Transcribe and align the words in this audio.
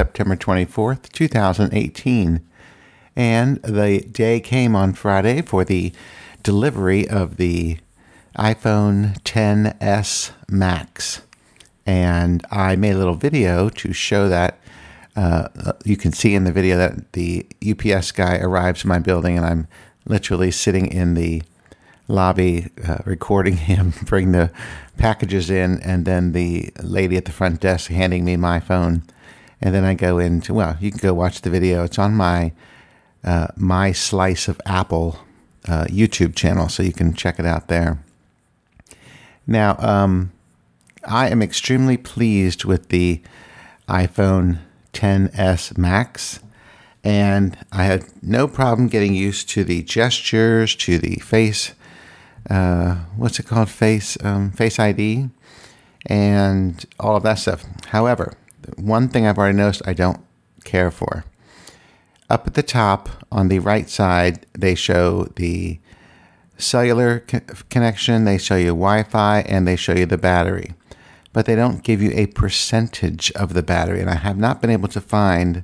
September 0.00 0.34
24th, 0.34 1.12
2018. 1.12 2.40
And 3.14 3.62
the 3.62 4.00
day 4.00 4.40
came 4.40 4.74
on 4.74 4.94
Friday 4.94 5.42
for 5.42 5.62
the 5.62 5.92
delivery 6.42 7.06
of 7.06 7.36
the 7.36 7.76
iPhone 8.34 9.20
10s 9.24 10.30
Max. 10.48 11.20
And 11.84 12.42
I 12.50 12.76
made 12.76 12.94
a 12.94 12.96
little 12.96 13.14
video 13.14 13.68
to 13.68 13.92
show 13.92 14.26
that. 14.30 14.58
Uh, 15.14 15.48
you 15.84 15.98
can 15.98 16.12
see 16.12 16.34
in 16.34 16.44
the 16.44 16.52
video 16.52 16.78
that 16.78 17.12
the 17.12 17.46
UPS 17.68 18.10
guy 18.12 18.38
arrives 18.38 18.84
in 18.84 18.88
my 18.88 19.00
building, 19.00 19.36
and 19.36 19.44
I'm 19.44 19.68
literally 20.06 20.50
sitting 20.50 20.86
in 20.86 21.12
the 21.12 21.42
lobby 22.08 22.70
uh, 22.88 22.98
recording 23.04 23.56
him 23.70 23.92
bring 24.04 24.32
the 24.32 24.50
packages 24.96 25.50
in, 25.50 25.78
and 25.80 26.06
then 26.06 26.32
the 26.32 26.72
lady 26.82 27.18
at 27.18 27.26
the 27.26 27.32
front 27.32 27.60
desk 27.60 27.90
handing 27.90 28.24
me 28.24 28.38
my 28.38 28.60
phone. 28.60 29.02
And 29.62 29.74
then 29.74 29.84
I 29.84 29.94
go 29.94 30.18
into, 30.18 30.54
well, 30.54 30.76
you 30.80 30.90
can 30.90 31.00
go 31.00 31.12
watch 31.12 31.42
the 31.42 31.50
video. 31.50 31.84
It's 31.84 31.98
on 31.98 32.14
my 32.14 32.52
uh, 33.22 33.48
My 33.56 33.92
Slice 33.92 34.48
of 34.48 34.60
Apple 34.64 35.18
uh, 35.68 35.84
YouTube 35.84 36.34
channel, 36.34 36.68
so 36.68 36.82
you 36.82 36.92
can 36.92 37.14
check 37.14 37.38
it 37.38 37.46
out 37.46 37.68
there. 37.68 38.02
Now, 39.46 39.76
um, 39.78 40.32
I 41.04 41.28
am 41.28 41.42
extremely 41.42 41.96
pleased 41.96 42.64
with 42.64 42.88
the 42.88 43.20
iPhone 43.88 44.58
10s 44.92 45.76
Max, 45.76 46.40
and 47.02 47.56
I 47.72 47.84
had 47.84 48.04
no 48.22 48.46
problem 48.46 48.88
getting 48.88 49.14
used 49.14 49.48
to 49.50 49.64
the 49.64 49.82
gestures, 49.82 50.74
to 50.76 50.98
the 50.98 51.16
face, 51.16 51.72
uh, 52.48 52.96
what's 53.16 53.38
it 53.38 53.46
called, 53.46 53.70
face 53.70 54.16
um, 54.24 54.50
Face 54.52 54.78
ID, 54.78 55.28
and 56.06 56.86
all 56.98 57.16
of 57.16 57.22
that 57.22 57.34
stuff. 57.34 57.64
However, 57.88 58.34
one 58.76 59.08
thing 59.08 59.26
I've 59.26 59.38
already 59.38 59.56
noticed 59.56 59.82
I 59.86 59.92
don't 59.92 60.20
care 60.64 60.90
for. 60.90 61.24
Up 62.28 62.46
at 62.46 62.54
the 62.54 62.62
top 62.62 63.08
on 63.32 63.48
the 63.48 63.58
right 63.58 63.88
side, 63.88 64.46
they 64.52 64.74
show 64.74 65.24
the 65.36 65.80
cellular 66.58 67.20
co- 67.20 67.40
connection, 67.70 68.24
they 68.24 68.38
show 68.38 68.56
you 68.56 68.68
Wi 68.68 69.02
Fi, 69.02 69.40
and 69.40 69.66
they 69.66 69.76
show 69.76 69.94
you 69.94 70.06
the 70.06 70.18
battery. 70.18 70.74
But 71.32 71.46
they 71.46 71.54
don't 71.54 71.82
give 71.82 72.02
you 72.02 72.10
a 72.14 72.26
percentage 72.26 73.30
of 73.32 73.54
the 73.54 73.62
battery. 73.62 74.00
And 74.00 74.10
I 74.10 74.16
have 74.16 74.36
not 74.36 74.60
been 74.60 74.70
able 74.70 74.88
to 74.88 75.00
find 75.00 75.62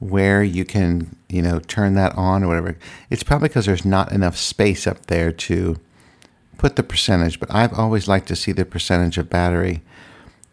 where 0.00 0.42
you 0.42 0.64
can, 0.64 1.16
you 1.28 1.42
know, 1.42 1.60
turn 1.60 1.94
that 1.94 2.16
on 2.16 2.42
or 2.42 2.48
whatever. 2.48 2.76
It's 3.10 3.22
probably 3.22 3.48
because 3.48 3.66
there's 3.66 3.84
not 3.84 4.12
enough 4.12 4.36
space 4.36 4.86
up 4.86 5.06
there 5.06 5.30
to 5.30 5.76
put 6.58 6.76
the 6.76 6.82
percentage, 6.82 7.38
but 7.38 7.52
I've 7.54 7.72
always 7.78 8.08
liked 8.08 8.28
to 8.28 8.36
see 8.36 8.52
the 8.52 8.64
percentage 8.64 9.18
of 9.18 9.30
battery, 9.30 9.82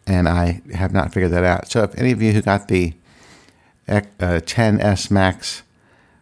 and 0.08 0.26
I 0.28 0.62
have 0.72 0.92
not 0.92 1.12
figured 1.12 1.32
that 1.32 1.44
out. 1.44 1.70
So 1.70 1.82
if 1.82 1.96
any 1.98 2.12
of 2.12 2.22
you 2.22 2.32
who 2.32 2.42
got 2.42 2.68
the 2.68 2.94
uh, 3.86 4.00
10s 4.18 5.10
Max, 5.10 5.62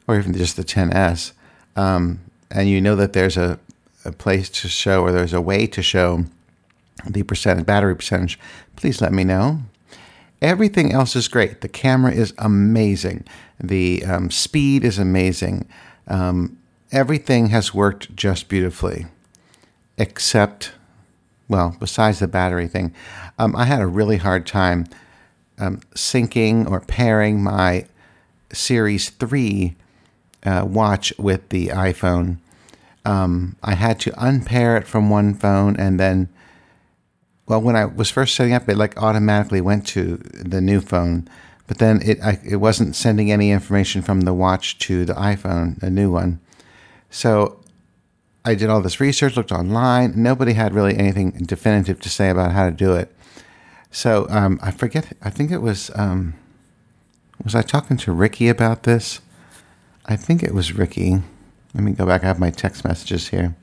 or 0.07 0.19
even 0.19 0.35
just 0.35 0.57
the 0.57 0.65
10s, 0.65 1.33
um, 1.77 2.21
and 2.51 2.69
you 2.69 2.81
know 2.81 2.97
that 2.97 3.13
there's 3.13 3.37
a, 3.37 3.59
a 4.05 4.13
place 4.13 4.51
to 4.51 4.69
show 4.69 5.03
or 5.03 5.13
there's 5.13 5.33
a 5.33 5.41
way 5.41 5.67
to 5.69 5.83
show 5.83 6.25
the 7.09 7.23
percentage 7.23 7.65
battery 7.67 7.95
percentage, 7.95 8.39
please 8.75 9.01
let 9.01 9.13
me 9.13 9.23
know. 9.23 9.61
Everything 10.43 10.93
else 10.93 11.15
is 11.15 11.29
great. 11.29 11.61
The 11.61 11.69
camera 11.69 12.13
is 12.13 12.35
amazing. 12.39 13.25
The 13.61 14.05
um, 14.05 14.31
speed 14.31 14.85
is 14.85 14.99
amazing. 14.99 15.67
Um, 16.09 16.59
everything 16.93 17.49
has 17.49 17.73
worked 17.73 18.15
just 18.17 18.49
beautifully, 18.49 19.07
except, 19.97 20.73
well, 21.49 21.77
besides 21.79 22.19
the 22.19 22.29
battery 22.29 22.69
thing. 22.69 22.95
Um, 23.39 23.55
I 23.55 23.65
had 23.65 23.81
a 23.81 23.87
really 23.87 24.17
hard 24.17 24.47
time 24.47 24.87
um, 25.59 25.81
syncing 25.95 26.71
or 26.71 26.81
pairing 26.81 27.43
my 27.43 27.87
Series 28.53 29.11
3 29.11 29.75
uh, 30.45 30.65
watch 30.67 31.13
with 31.19 31.49
the 31.49 31.69
iPhone. 31.69 32.39
Um, 33.05 33.57
I 33.63 33.75
had 33.75 34.01
to 34.01 34.25
unpair 34.25 34.77
it 34.77 34.87
from 34.87 35.11
one 35.11 35.35
phone 35.35 35.77
and 35.77 35.99
then, 35.99 36.29
well, 37.47 37.61
when 37.61 37.77
I 37.77 37.85
was 37.85 38.11
first 38.11 38.35
setting 38.35 38.53
up, 38.53 38.69
it 38.69 38.77
like 38.77 39.01
automatically 39.01 39.61
went 39.61 39.87
to 39.89 40.17
the 40.17 40.61
new 40.61 40.81
phone, 40.81 41.29
but 41.69 41.79
then 41.79 42.03
it 42.03 42.21
I, 42.21 42.41
it 42.45 42.57
wasn't 42.57 42.97
sending 42.97 43.31
any 43.31 43.53
information 43.53 44.03
from 44.03 44.23
the 44.23 44.35
watch 44.35 44.79
to 44.79 45.05
the 45.05 45.15
iPhone, 45.15 45.81
a 45.83 45.91
new 45.91 46.11
one. 46.11 46.41
So 47.09 47.61
I 48.47 48.55
did 48.55 48.71
all 48.71 48.81
this 48.81 49.01
research, 49.01 49.37
looked 49.37 49.51
online. 49.51 50.13
Nobody 50.15 50.53
had 50.53 50.73
really 50.73 50.97
anything 50.97 51.33
definitive 51.33 52.01
to 52.01 52.09
say 52.09 52.31
about 52.31 52.53
how 52.53 52.67
to 52.67 52.71
do 52.71 52.95
it. 52.95 53.13
So 53.91 54.29
um, 54.31 54.61
I 54.63 54.71
forget. 54.71 55.13
I 55.21 55.31
think 55.31 55.51
it 55.51 55.61
was 55.61 55.91
um, 55.97 56.35
was 57.43 57.57
I 57.57 57.63
talking 57.63 57.97
to 57.99 58.13
Ricky 58.13 58.49
about 58.49 58.85
this? 58.85 59.21
I 60.07 60.15
think 60.15 60.45
it 60.45 60.55
was 60.55 60.73
Ricky. 60.73 61.23
Let 61.75 61.83
me 61.83 61.91
go 61.91 62.07
back. 62.07 62.23
I 62.23 62.29
have 62.29 62.39
my 62.39 62.51
text 62.51 62.85
messages 62.85 63.29
here. 63.29 63.57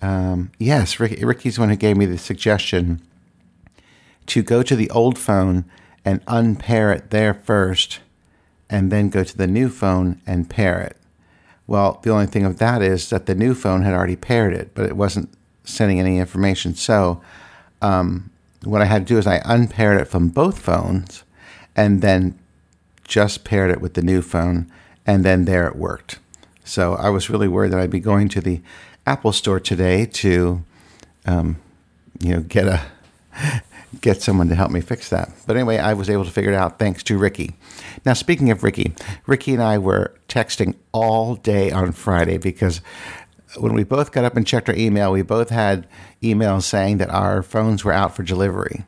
Um, 0.00 0.50
yes, 0.58 0.98
Ricky, 0.98 1.22
Ricky's 1.24 1.56
the 1.56 1.60
one 1.60 1.68
who 1.68 1.76
gave 1.76 1.96
me 1.96 2.06
the 2.06 2.18
suggestion 2.18 3.02
to 4.26 4.42
go 4.42 4.62
to 4.62 4.74
the 4.74 4.90
old 4.90 5.18
phone 5.18 5.66
and 6.02 6.22
unpair 6.26 6.92
it 6.92 7.10
there 7.10 7.34
first, 7.34 8.00
and 8.70 8.90
then 8.90 9.10
go 9.10 9.22
to 9.22 9.36
the 9.36 9.46
new 9.46 9.68
phone 9.68 10.20
and 10.26 10.48
pair 10.48 10.80
it. 10.80 10.96
Well, 11.72 12.00
the 12.02 12.10
only 12.10 12.26
thing 12.26 12.44
of 12.44 12.58
that 12.58 12.82
is 12.82 13.08
that 13.08 13.24
the 13.24 13.34
new 13.34 13.54
phone 13.54 13.80
had 13.80 13.94
already 13.94 14.14
paired 14.14 14.52
it, 14.52 14.72
but 14.74 14.84
it 14.84 14.94
wasn't 14.94 15.30
sending 15.64 15.98
any 15.98 16.18
information. 16.18 16.74
So, 16.74 17.22
um, 17.80 18.30
what 18.62 18.82
I 18.82 18.84
had 18.84 19.06
to 19.06 19.14
do 19.14 19.18
is 19.18 19.26
I 19.26 19.40
unpaired 19.42 19.98
it 19.98 20.04
from 20.04 20.28
both 20.28 20.58
phones 20.58 21.24
and 21.74 22.02
then 22.02 22.38
just 23.04 23.44
paired 23.44 23.70
it 23.70 23.80
with 23.80 23.94
the 23.94 24.02
new 24.02 24.20
phone, 24.20 24.70
and 25.06 25.24
then 25.24 25.46
there 25.46 25.66
it 25.66 25.74
worked. 25.74 26.18
So 26.62 26.94
I 26.96 27.08
was 27.08 27.30
really 27.30 27.48
worried 27.48 27.72
that 27.72 27.80
I'd 27.80 27.88
be 27.88 28.00
going 28.00 28.28
to 28.28 28.42
the 28.42 28.60
Apple 29.06 29.32
store 29.32 29.58
today 29.58 30.04
to, 30.04 30.62
um, 31.24 31.56
you 32.20 32.34
know, 32.34 32.40
get 32.42 32.66
a 32.66 32.82
get 34.00 34.22
someone 34.22 34.48
to 34.48 34.54
help 34.54 34.70
me 34.70 34.80
fix 34.80 35.10
that. 35.10 35.30
But 35.46 35.56
anyway, 35.56 35.78
I 35.78 35.92
was 35.94 36.08
able 36.08 36.24
to 36.24 36.30
figure 36.30 36.52
it 36.52 36.56
out 36.56 36.78
thanks 36.78 37.02
to 37.04 37.18
Ricky. 37.18 37.54
Now, 38.04 38.14
speaking 38.14 38.50
of 38.50 38.62
Ricky, 38.62 38.94
Ricky 39.26 39.52
and 39.52 39.62
I 39.62 39.78
were 39.78 40.14
texting 40.28 40.74
all 40.92 41.36
day 41.36 41.70
on 41.70 41.92
Friday 41.92 42.38
because 42.38 42.80
when 43.58 43.74
we 43.74 43.84
both 43.84 44.12
got 44.12 44.24
up 44.24 44.36
and 44.36 44.46
checked 44.46 44.68
our 44.68 44.74
email, 44.74 45.12
we 45.12 45.22
both 45.22 45.50
had 45.50 45.86
emails 46.22 46.62
saying 46.62 46.98
that 46.98 47.10
our 47.10 47.42
phones 47.42 47.84
were 47.84 47.92
out 47.92 48.16
for 48.16 48.22
delivery. 48.22 48.84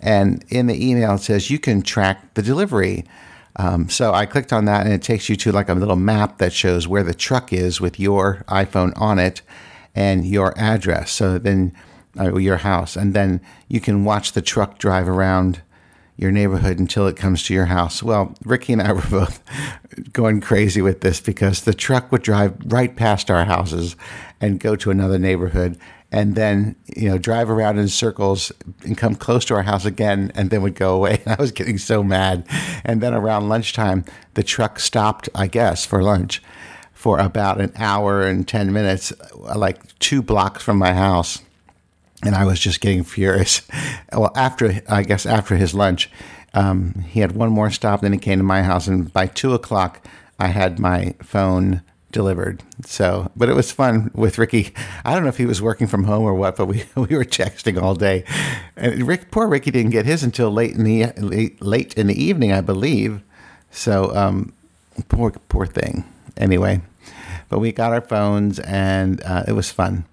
And 0.00 0.44
in 0.48 0.66
the 0.66 0.88
email, 0.88 1.14
it 1.14 1.18
says 1.18 1.50
you 1.50 1.58
can 1.58 1.82
track 1.82 2.34
the 2.34 2.42
delivery. 2.42 3.04
Um, 3.56 3.88
so 3.88 4.12
I 4.12 4.26
clicked 4.26 4.52
on 4.52 4.66
that, 4.66 4.84
and 4.84 4.94
it 4.94 5.02
takes 5.02 5.28
you 5.28 5.36
to 5.36 5.52
like 5.52 5.68
a 5.68 5.74
little 5.74 5.96
map 5.96 6.38
that 6.38 6.52
shows 6.52 6.86
where 6.86 7.02
the 7.02 7.14
truck 7.14 7.52
is 7.52 7.80
with 7.80 7.98
your 7.98 8.44
iPhone 8.48 8.92
on 8.96 9.18
it 9.18 9.42
and 9.94 10.26
your 10.26 10.58
address. 10.58 11.10
So 11.10 11.38
then, 11.38 11.72
uh, 12.18 12.36
your 12.36 12.58
house, 12.58 12.96
and 12.96 13.14
then 13.14 13.40
you 13.68 13.80
can 13.80 14.04
watch 14.04 14.32
the 14.32 14.42
truck 14.42 14.78
drive 14.78 15.08
around 15.08 15.60
your 16.16 16.30
neighborhood 16.30 16.78
until 16.78 17.06
it 17.06 17.16
comes 17.16 17.42
to 17.44 17.54
your 17.54 17.66
house. 17.66 18.02
Well, 18.02 18.34
Ricky 18.44 18.72
and 18.72 18.82
I 18.82 18.92
were 18.94 19.02
both 19.02 19.42
going 20.12 20.40
crazy 20.40 20.80
with 20.80 21.00
this 21.00 21.20
because 21.20 21.62
the 21.62 21.74
truck 21.74 22.10
would 22.10 22.22
drive 22.22 22.54
right 22.66 22.94
past 22.94 23.30
our 23.30 23.44
houses 23.44 23.96
and 24.40 24.60
go 24.60 24.76
to 24.76 24.90
another 24.90 25.18
neighborhood 25.18 25.78
and 26.12 26.36
then 26.36 26.76
you 26.94 27.08
know 27.08 27.18
drive 27.18 27.50
around 27.50 27.78
in 27.78 27.88
circles 27.88 28.52
and 28.84 28.96
come 28.96 29.14
close 29.14 29.44
to 29.44 29.54
our 29.54 29.62
house 29.62 29.84
again 29.84 30.30
and 30.34 30.50
then 30.50 30.62
would 30.62 30.74
go 30.74 30.94
away. 30.94 31.20
I 31.26 31.36
was 31.36 31.52
getting 31.52 31.78
so 31.78 32.02
mad. 32.02 32.46
And 32.84 33.00
then 33.00 33.12
around 33.12 33.48
lunchtime 33.48 34.04
the 34.34 34.42
truck 34.42 34.78
stopped 34.78 35.28
i 35.34 35.46
guess 35.46 35.84
for 35.84 36.02
lunch 36.02 36.42
for 36.92 37.18
about 37.18 37.60
an 37.60 37.72
hour 37.76 38.22
and 38.26 38.46
10 38.46 38.72
minutes 38.72 39.12
like 39.54 39.98
two 39.98 40.22
blocks 40.22 40.62
from 40.62 40.78
my 40.78 40.92
house 40.94 41.40
and 42.22 42.34
i 42.34 42.44
was 42.44 42.60
just 42.60 42.80
getting 42.80 43.04
furious 43.04 43.62
well 44.12 44.32
after 44.34 44.82
i 44.88 45.02
guess 45.02 45.26
after 45.26 45.56
his 45.56 45.74
lunch 45.74 46.10
um, 46.54 47.04
he 47.08 47.20
had 47.20 47.32
one 47.32 47.50
more 47.50 47.70
stop 47.70 48.00
then 48.00 48.12
he 48.12 48.18
came 48.18 48.38
to 48.38 48.44
my 48.44 48.62
house 48.62 48.86
and 48.86 49.12
by 49.12 49.26
two 49.26 49.52
o'clock 49.52 50.04
i 50.38 50.48
had 50.48 50.78
my 50.78 51.14
phone 51.22 51.82
delivered. 52.16 52.62
So, 52.82 53.30
but 53.36 53.50
it 53.50 53.54
was 53.54 53.70
fun 53.70 54.10
with 54.14 54.38
Ricky. 54.38 54.72
I 55.04 55.12
don't 55.12 55.22
know 55.22 55.28
if 55.28 55.36
he 55.36 55.44
was 55.44 55.60
working 55.60 55.86
from 55.86 56.04
home 56.04 56.24
or 56.24 56.34
what, 56.34 56.56
but 56.56 56.64
we, 56.64 56.84
we 56.96 57.14
were 57.14 57.26
texting 57.26 57.80
all 57.80 57.94
day. 57.94 58.24
And 58.74 59.06
Rick, 59.06 59.30
poor 59.30 59.46
Ricky 59.46 59.70
didn't 59.70 59.90
get 59.90 60.06
his 60.06 60.22
until 60.22 60.50
late 60.50 60.72
in 60.72 60.84
the 60.84 61.12
late, 61.18 61.60
late 61.60 61.92
in 61.94 62.06
the 62.06 62.22
evening, 62.22 62.52
I 62.52 62.62
believe. 62.62 63.22
So, 63.70 64.16
um, 64.16 64.54
poor 65.08 65.30
poor 65.30 65.66
thing. 65.66 66.04
Anyway, 66.38 66.80
but 67.50 67.58
we 67.58 67.70
got 67.70 67.92
our 67.92 68.00
phones 68.00 68.58
and 68.60 69.22
uh, 69.22 69.44
it 69.46 69.52
was 69.52 69.70
fun. 69.70 70.06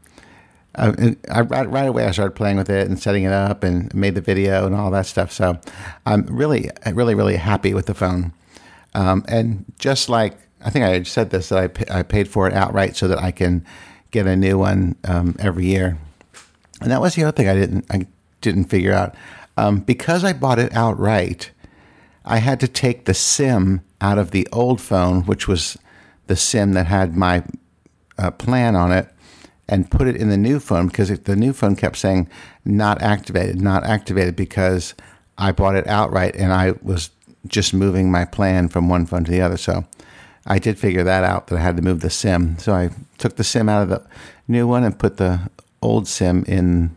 Uh, 0.75 1.11
I, 1.29 1.41
right, 1.41 1.69
right 1.69 1.87
away 1.87 2.05
I 2.05 2.11
started 2.11 2.35
playing 2.35 2.57
with 2.57 2.69
it 2.69 2.87
and 2.87 2.99
setting 2.99 3.23
it 3.23 3.31
up 3.31 3.63
and 3.63 3.93
made 3.93 4.15
the 4.15 4.21
video 4.21 4.65
and 4.65 4.75
all 4.75 4.89
that 4.91 5.05
stuff. 5.05 5.31
So 5.31 5.59
I'm 6.05 6.25
really, 6.25 6.69
really, 6.91 7.13
really 7.13 7.35
happy 7.37 7.73
with 7.73 7.85
the 7.85 7.93
phone. 7.93 8.33
Um, 8.95 9.23
and 9.27 9.65
just 9.77 10.09
like 10.09 10.37
I 10.63 10.69
think 10.69 10.85
I 10.85 11.03
said 11.03 11.29
this 11.29 11.49
that 11.49 11.87
I, 11.91 11.99
I 11.99 12.03
paid 12.03 12.27
for 12.27 12.47
it 12.47 12.53
outright 12.53 12.95
so 12.95 13.07
that 13.07 13.19
I 13.19 13.31
can 13.31 13.65
get 14.11 14.27
a 14.27 14.35
new 14.35 14.57
one 14.57 14.95
um, 15.03 15.35
every 15.39 15.65
year. 15.65 15.97
And 16.81 16.91
that 16.91 17.01
was 17.01 17.15
the 17.15 17.23
other 17.23 17.35
thing 17.35 17.47
I 17.47 17.55
didn't 17.55 17.85
I 17.91 18.07
didn't 18.41 18.65
figure 18.65 18.93
out 18.93 19.15
um, 19.57 19.79
because 19.79 20.23
I 20.23 20.33
bought 20.33 20.59
it 20.59 20.73
outright. 20.73 21.51
I 22.25 22.37
had 22.37 22.59
to 22.61 22.67
take 22.67 23.05
the 23.05 23.13
SIM 23.13 23.81
out 23.99 24.17
of 24.17 24.31
the 24.31 24.47
old 24.51 24.79
phone, 24.79 25.23
which 25.23 25.47
was 25.47 25.77
the 26.27 26.35
SIM 26.35 26.73
that 26.73 26.87
had 26.87 27.17
my 27.17 27.43
uh, 28.17 28.31
plan 28.31 28.75
on 28.75 28.91
it, 28.91 29.09
and 29.67 29.89
put 29.89 30.07
it 30.07 30.15
in 30.15 30.29
the 30.29 30.37
new 30.37 30.59
phone 30.59 30.87
because 30.87 31.09
the 31.21 31.35
new 31.35 31.53
phone 31.53 31.75
kept 31.75 31.97
saying 31.97 32.29
not 32.65 33.01
activated, 33.01 33.61
not 33.61 33.83
activated 33.83 34.35
because 34.35 34.93
I 35.37 35.51
bought 35.51 35.75
it 35.75 35.87
outright 35.87 36.35
and 36.35 36.51
I 36.51 36.73
was 36.81 37.09
just 37.47 37.73
moving 37.73 38.11
my 38.11 38.25
plan 38.25 38.69
from 38.69 38.89
one 38.89 39.05
phone 39.05 39.23
to 39.23 39.31
the 39.31 39.41
other. 39.41 39.57
So 39.57 39.85
I 40.45 40.59
did 40.59 40.77
figure 40.77 41.03
that 41.03 41.23
out 41.23 41.47
that 41.47 41.57
I 41.57 41.61
had 41.61 41.77
to 41.77 41.81
move 41.81 42.01
the 42.01 42.09
SIM. 42.09 42.57
So 42.59 42.73
I 42.73 42.89
took 43.17 43.35
the 43.37 43.43
SIM 43.43 43.69
out 43.69 43.83
of 43.83 43.89
the 43.89 44.05
new 44.47 44.67
one 44.67 44.83
and 44.83 44.97
put 44.97 45.17
the 45.17 45.49
old 45.81 46.07
SIM 46.07 46.43
in 46.47 46.95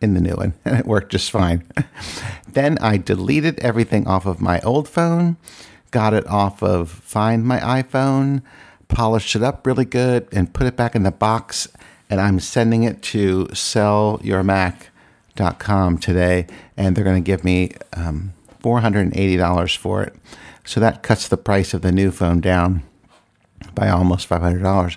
in 0.00 0.14
the 0.14 0.20
new 0.20 0.34
one, 0.34 0.52
and 0.64 0.78
it 0.80 0.86
worked 0.86 1.12
just 1.12 1.30
fine. 1.30 1.64
then 2.52 2.76
I 2.78 2.96
deleted 2.96 3.60
everything 3.60 4.06
off 4.08 4.26
of 4.26 4.40
my 4.40 4.60
old 4.60 4.88
phone, 4.88 5.36
got 5.92 6.12
it 6.12 6.26
off 6.26 6.62
of 6.62 6.90
Find 6.90 7.44
My 7.44 7.60
iPhone, 7.60 8.42
polished 8.92 9.34
it 9.34 9.42
up 9.42 9.66
really 9.66 9.84
good, 9.84 10.28
and 10.32 10.52
put 10.52 10.66
it 10.66 10.76
back 10.76 10.94
in 10.94 11.02
the 11.02 11.10
box. 11.10 11.66
And 12.08 12.20
I'm 12.20 12.38
sending 12.40 12.84
it 12.84 13.02
to 13.02 13.46
sellyourmac.com 13.46 15.98
today, 15.98 16.46
and 16.76 16.94
they're 16.94 17.04
going 17.04 17.22
to 17.22 17.26
give 17.26 17.42
me 17.42 17.72
um, 17.94 18.34
$480 18.62 19.76
for 19.76 20.02
it. 20.02 20.14
So 20.64 20.80
that 20.80 21.02
cuts 21.02 21.28
the 21.28 21.36
price 21.36 21.74
of 21.74 21.82
the 21.82 21.90
new 21.90 22.10
phone 22.10 22.40
down 22.40 22.82
by 23.74 23.88
almost 23.88 24.28
$500, 24.28 24.96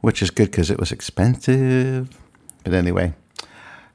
which 0.00 0.22
is 0.22 0.30
good 0.30 0.50
because 0.50 0.70
it 0.70 0.78
was 0.78 0.92
expensive. 0.92 2.08
But 2.62 2.72
anyway, 2.72 3.14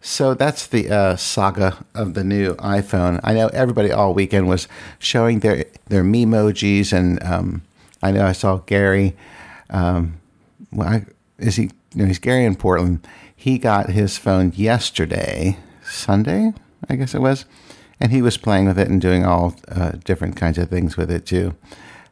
so 0.01 0.33
that's 0.33 0.67
the 0.67 0.89
uh, 0.89 1.15
saga 1.15 1.83
of 1.93 2.13
the 2.13 2.23
new 2.23 2.55
iPhone. 2.55 3.19
I 3.23 3.33
know 3.33 3.47
everybody 3.47 3.91
all 3.91 4.13
weekend 4.13 4.47
was 4.47 4.67
showing 4.99 5.39
their 5.39 5.65
their 5.87 6.03
memojis, 6.03 6.93
and 6.93 7.21
um, 7.23 7.63
I 8.01 8.11
know 8.11 8.25
I 8.25 8.31
saw 8.31 8.57
Gary. 8.57 9.15
Um, 9.69 10.19
well, 10.71 10.87
I, 10.87 11.05
is 11.37 11.55
he? 11.55 11.71
Know, 11.95 12.05
he's 12.05 12.19
Gary 12.19 12.45
in 12.45 12.55
Portland. 12.55 13.05
He 13.35 13.57
got 13.57 13.89
his 13.89 14.17
phone 14.17 14.51
yesterday, 14.55 15.57
Sunday, 15.83 16.53
I 16.87 16.95
guess 16.95 17.15
it 17.15 17.21
was, 17.21 17.45
and 17.99 18.11
he 18.11 18.21
was 18.21 18.37
playing 18.37 18.65
with 18.65 18.77
it 18.77 18.89
and 18.89 19.01
doing 19.01 19.25
all 19.25 19.55
uh, 19.69 19.93
different 20.03 20.35
kinds 20.35 20.57
of 20.57 20.69
things 20.69 20.97
with 20.97 21.09
it 21.09 21.25
too. 21.25 21.55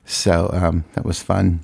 So 0.05 0.49
um, 0.53 0.85
that 0.93 1.05
was 1.05 1.21
fun. 1.21 1.59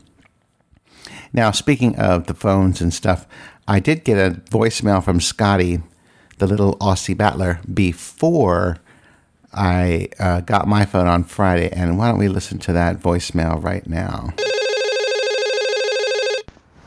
Now, 1.31 1.51
speaking 1.51 1.95
of 1.95 2.27
the 2.27 2.33
phones 2.33 2.81
and 2.81 2.93
stuff, 2.93 3.25
I 3.67 3.79
did 3.79 4.03
get 4.03 4.17
a 4.17 4.41
voicemail 4.41 5.03
from 5.03 5.19
Scotty, 5.19 5.81
the 6.37 6.47
little 6.47 6.77
Aussie 6.77 7.17
battler, 7.17 7.59
before 7.73 8.77
I 9.53 10.09
uh, 10.19 10.41
got 10.41 10.67
my 10.67 10.85
phone 10.85 11.07
on 11.07 11.23
Friday. 11.23 11.69
And 11.71 11.97
why 11.97 12.09
don't 12.09 12.19
we 12.19 12.27
listen 12.27 12.57
to 12.59 12.73
that 12.73 12.99
voicemail 12.99 13.63
right 13.63 13.85
now? 13.87 14.33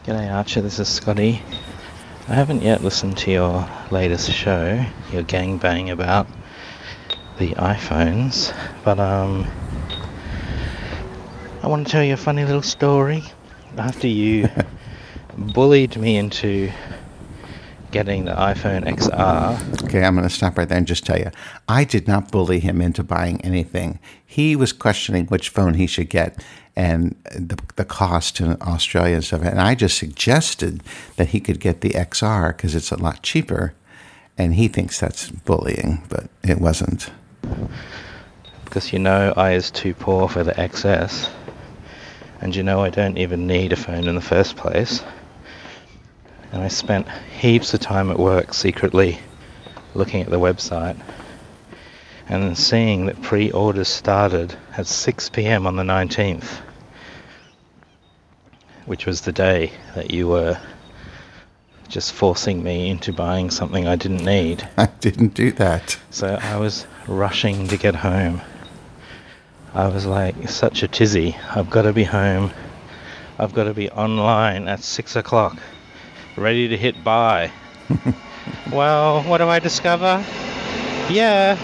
G'day, 0.05 0.33
Archer. 0.33 0.61
This 0.61 0.79
is 0.79 0.89
Scotty. 0.89 1.43
I 2.29 2.35
haven't 2.35 2.63
yet 2.63 2.83
listened 2.83 3.19
to 3.19 3.31
your 3.31 3.69
latest 3.91 4.33
show, 4.33 4.85
your 5.13 5.23
gangbang 5.23 5.93
about 5.93 6.27
the 7.39 7.51
iPhones, 7.53 8.53
but 8.83 8.99
um, 8.99 9.47
I 11.63 11.69
want 11.69 11.87
to 11.87 11.93
tell 11.93 12.03
you 12.03 12.15
a 12.15 12.17
funny 12.17 12.45
little 12.45 12.63
story. 12.63 13.23
After 13.77 14.09
you 14.09 14.49
bullied 15.37 15.97
me 15.97 16.17
into 16.17 16.73
getting 17.91 18.25
the 18.25 18.33
iPhone 18.33 18.85
XR. 18.85 19.85
Okay, 19.85 20.05
I'm 20.05 20.15
going 20.15 20.29
to 20.29 20.35
stop 20.35 20.59
right 20.59 20.69
there 20.69 20.79
and 20.79 20.87
just 20.87 21.07
tell 21.07 21.19
you 21.19 21.31
I 21.69 21.85
did 21.85 22.07
not 22.07 22.31
bully 22.31 22.61
him 22.61 22.81
into 22.81 23.03
buying 23.03 23.41
anything. 23.43 23.99
He 24.25 24.57
was 24.57 24.73
questioning 24.73 25.27
which 25.27 25.49
phone 25.49 25.75
he 25.75 25.87
should 25.87 26.11
get 26.11 26.43
and 26.77 27.17
the, 27.35 27.59
the 27.77 27.85
cost 27.85 28.39
in 28.41 28.57
Australia 28.61 29.15
and 29.15 29.25
stuff. 29.25 29.43
And 29.43 29.61
I 29.61 29.75
just 29.75 29.97
suggested 29.97 30.83
that 31.17 31.29
he 31.29 31.41
could 31.41 31.59
get 31.59 31.81
the 31.81 31.91
XR 31.91 32.55
because 32.55 32.75
it's 32.75 32.91
a 32.91 33.03
lot 33.03 33.23
cheaper. 33.23 33.75
And 34.39 34.55
he 34.55 34.69
thinks 34.69 35.01
that's 35.01 35.31
bullying, 35.31 36.03
but 36.11 36.29
it 36.43 36.61
wasn't. 36.61 37.11
Because 38.67 38.93
you 38.93 38.99
know 38.99 39.33
I 39.37 39.53
is 39.53 39.71
too 39.71 39.95
poor 39.95 40.29
for 40.29 40.45
the 40.45 40.53
XS. 40.53 41.31
And 42.43 42.55
you 42.55 42.63
know 42.63 42.83
I 42.83 42.91
don't 42.91 43.17
even 43.17 43.47
need 43.47 43.73
a 43.73 43.77
phone 43.77 44.07
in 44.07 44.15
the 44.15 44.21
first 44.21 44.57
place. 44.57 45.03
And 46.57 46.65
I 46.65 46.69
spent 46.69 47.07
heaps 47.39 47.75
of 47.75 47.81
time 47.81 48.11
at 48.11 48.19
work 48.19 48.55
secretly 48.55 49.19
looking 49.93 50.23
at 50.23 50.31
the 50.31 50.41
website 50.41 50.99
and 52.31 52.57
seeing 52.57 53.05
that 53.05 53.21
pre-orders 53.21 53.89
started 53.89 54.57
at 54.75 54.87
6 54.87 55.29
p.m. 55.29 55.67
on 55.67 55.77
the 55.77 55.83
19th, 55.83 56.63
which 58.87 59.05
was 59.05 59.21
the 59.21 59.33
day 59.33 59.71
that 59.95 60.13
you 60.13 60.29
were 60.29 60.59
just 61.89 62.15
forcing 62.15 62.63
me 62.63 62.89
into 62.89 63.13
buying 63.13 63.51
something 63.51 63.87
I 63.87 63.97
didn't 63.97 64.25
need. 64.25 64.67
I 64.79 64.87
didn't 64.87 65.35
do 65.35 65.53
that. 65.53 65.99
So 66.11 66.39
I 66.41 66.57
was 66.57 66.87
rushing 67.07 67.69
to 67.69 67.77
get 67.77 67.97
home. 67.97 68.41
I 69.75 69.89
was 69.89 70.07
like 70.07 70.49
such 70.49 70.83
a 70.83 70.89
tizzy. 70.89 71.37
I've 71.55 71.69
got 71.69 71.83
to 71.83 71.93
be 71.93 72.05
home. 72.05 72.51
I've 73.39 73.53
got 73.53 73.65
to 73.65 73.75
be 73.75 73.91
online 73.91 74.69
at 74.69 74.83
six 74.83 75.17
o'clock, 75.17 75.59
ready 76.37 76.69
to 76.69 76.77
hit 76.77 77.03
buy. 77.03 77.51
well, 78.71 79.23
what 79.23 79.39
do 79.39 79.49
I 79.49 79.59
discover? 79.59 80.25
Yeah, 81.11 81.57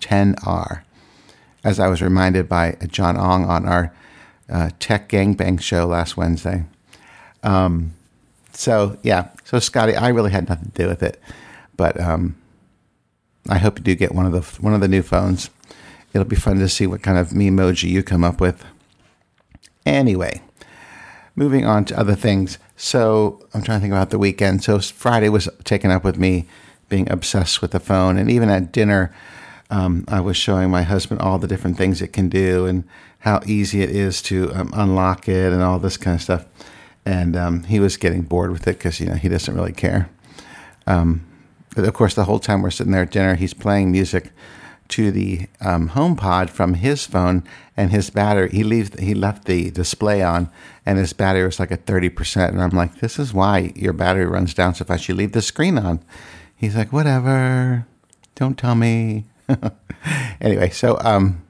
10R. 0.00 0.82
As 1.62 1.78
I 1.78 1.88
was 1.88 2.00
reminded 2.00 2.48
by 2.48 2.76
John 2.88 3.16
Ong 3.16 3.44
on 3.44 3.66
our 3.66 3.92
uh, 4.48 4.70
Tech 4.78 5.08
Gangbang 5.08 5.60
show 5.60 5.86
last 5.86 6.16
Wednesday. 6.16 6.64
Um, 7.42 7.94
so 8.52 8.98
yeah, 9.02 9.28
so 9.44 9.58
Scotty, 9.58 9.94
I 9.94 10.08
really 10.08 10.30
had 10.30 10.48
nothing 10.48 10.70
to 10.70 10.82
do 10.82 10.88
with 10.88 11.02
it, 11.02 11.20
but 11.76 12.00
um, 12.00 12.36
I 13.48 13.58
hope 13.58 13.78
you 13.78 13.84
do 13.84 13.94
get 13.94 14.14
one 14.14 14.26
of 14.26 14.32
the 14.32 14.40
one 14.62 14.74
of 14.74 14.80
the 14.80 14.88
new 14.88 15.02
phones. 15.02 15.50
It'll 16.12 16.26
be 16.26 16.36
fun 16.36 16.58
to 16.58 16.68
see 16.68 16.86
what 16.86 17.02
kind 17.02 17.18
of 17.18 17.34
meme 17.34 17.56
emoji 17.56 17.88
you 17.88 18.02
come 18.02 18.24
up 18.24 18.40
with. 18.40 18.64
Anyway, 19.84 20.42
moving 21.36 21.64
on 21.64 21.84
to 21.86 21.98
other 21.98 22.14
things. 22.14 22.58
So 22.76 23.46
I'm 23.52 23.62
trying 23.62 23.78
to 23.78 23.82
think 23.82 23.92
about 23.92 24.10
the 24.10 24.18
weekend. 24.18 24.62
So 24.62 24.78
Friday 24.78 25.28
was 25.28 25.48
taken 25.64 25.90
up 25.90 26.04
with 26.04 26.18
me 26.18 26.46
being 26.88 27.10
obsessed 27.10 27.60
with 27.60 27.72
the 27.72 27.80
phone, 27.80 28.16
and 28.16 28.30
even 28.30 28.48
at 28.48 28.72
dinner, 28.72 29.14
um, 29.70 30.04
I 30.08 30.20
was 30.20 30.36
showing 30.36 30.70
my 30.70 30.82
husband 30.82 31.20
all 31.20 31.38
the 31.38 31.46
different 31.46 31.76
things 31.76 32.00
it 32.00 32.12
can 32.12 32.28
do 32.28 32.64
and 32.64 32.84
how 33.20 33.40
easy 33.46 33.82
it 33.82 33.90
is 33.90 34.22
to 34.22 34.50
um, 34.54 34.70
unlock 34.74 35.28
it 35.28 35.52
and 35.52 35.62
all 35.62 35.78
this 35.78 35.96
kind 35.96 36.14
of 36.14 36.22
stuff. 36.22 36.46
And 37.04 37.36
um, 37.36 37.64
he 37.64 37.80
was 37.80 37.96
getting 37.96 38.22
bored 38.22 38.50
with 38.50 38.66
it 38.66 38.78
because 38.78 39.00
you 39.00 39.06
know 39.06 39.14
he 39.14 39.28
doesn't 39.28 39.54
really 39.54 39.72
care. 39.72 40.08
Um, 40.86 41.26
but 41.74 41.84
of 41.84 41.94
course, 41.94 42.14
the 42.14 42.24
whole 42.24 42.38
time 42.38 42.62
we're 42.62 42.70
sitting 42.70 42.92
there 42.92 43.02
at 43.02 43.10
dinner, 43.10 43.34
he's 43.34 43.54
playing 43.54 43.92
music 43.92 44.32
to 44.88 45.10
the 45.10 45.46
um, 45.60 45.90
HomePod 45.90 46.50
from 46.50 46.74
his 46.74 47.04
phone, 47.06 47.44
and 47.76 47.90
his 47.90 48.10
battery 48.10 48.50
he 48.50 48.62
he 48.98 49.14
left 49.14 49.44
the 49.44 49.70
display 49.70 50.22
on, 50.22 50.50
and 50.86 50.98
his 50.98 51.12
battery 51.12 51.44
was 51.44 51.60
like 51.60 51.72
at 51.72 51.86
thirty 51.86 52.08
percent. 52.08 52.52
And 52.52 52.62
I'm 52.62 52.70
like, 52.70 53.00
this 53.00 53.18
is 53.18 53.34
why 53.34 53.72
your 53.76 53.92
battery 53.92 54.26
runs 54.26 54.54
down 54.54 54.74
so 54.74 54.84
fast. 54.84 55.08
You 55.08 55.14
leave 55.14 55.32
the 55.32 55.42
screen 55.42 55.78
on. 55.78 56.00
he's 56.56 56.76
like, 56.76 56.92
whatever, 56.92 57.86
don't 58.34 58.58
tell 58.58 58.74
me. 58.74 59.24
anyway, 60.40 60.70
so 60.70 60.98
um, 61.00 61.42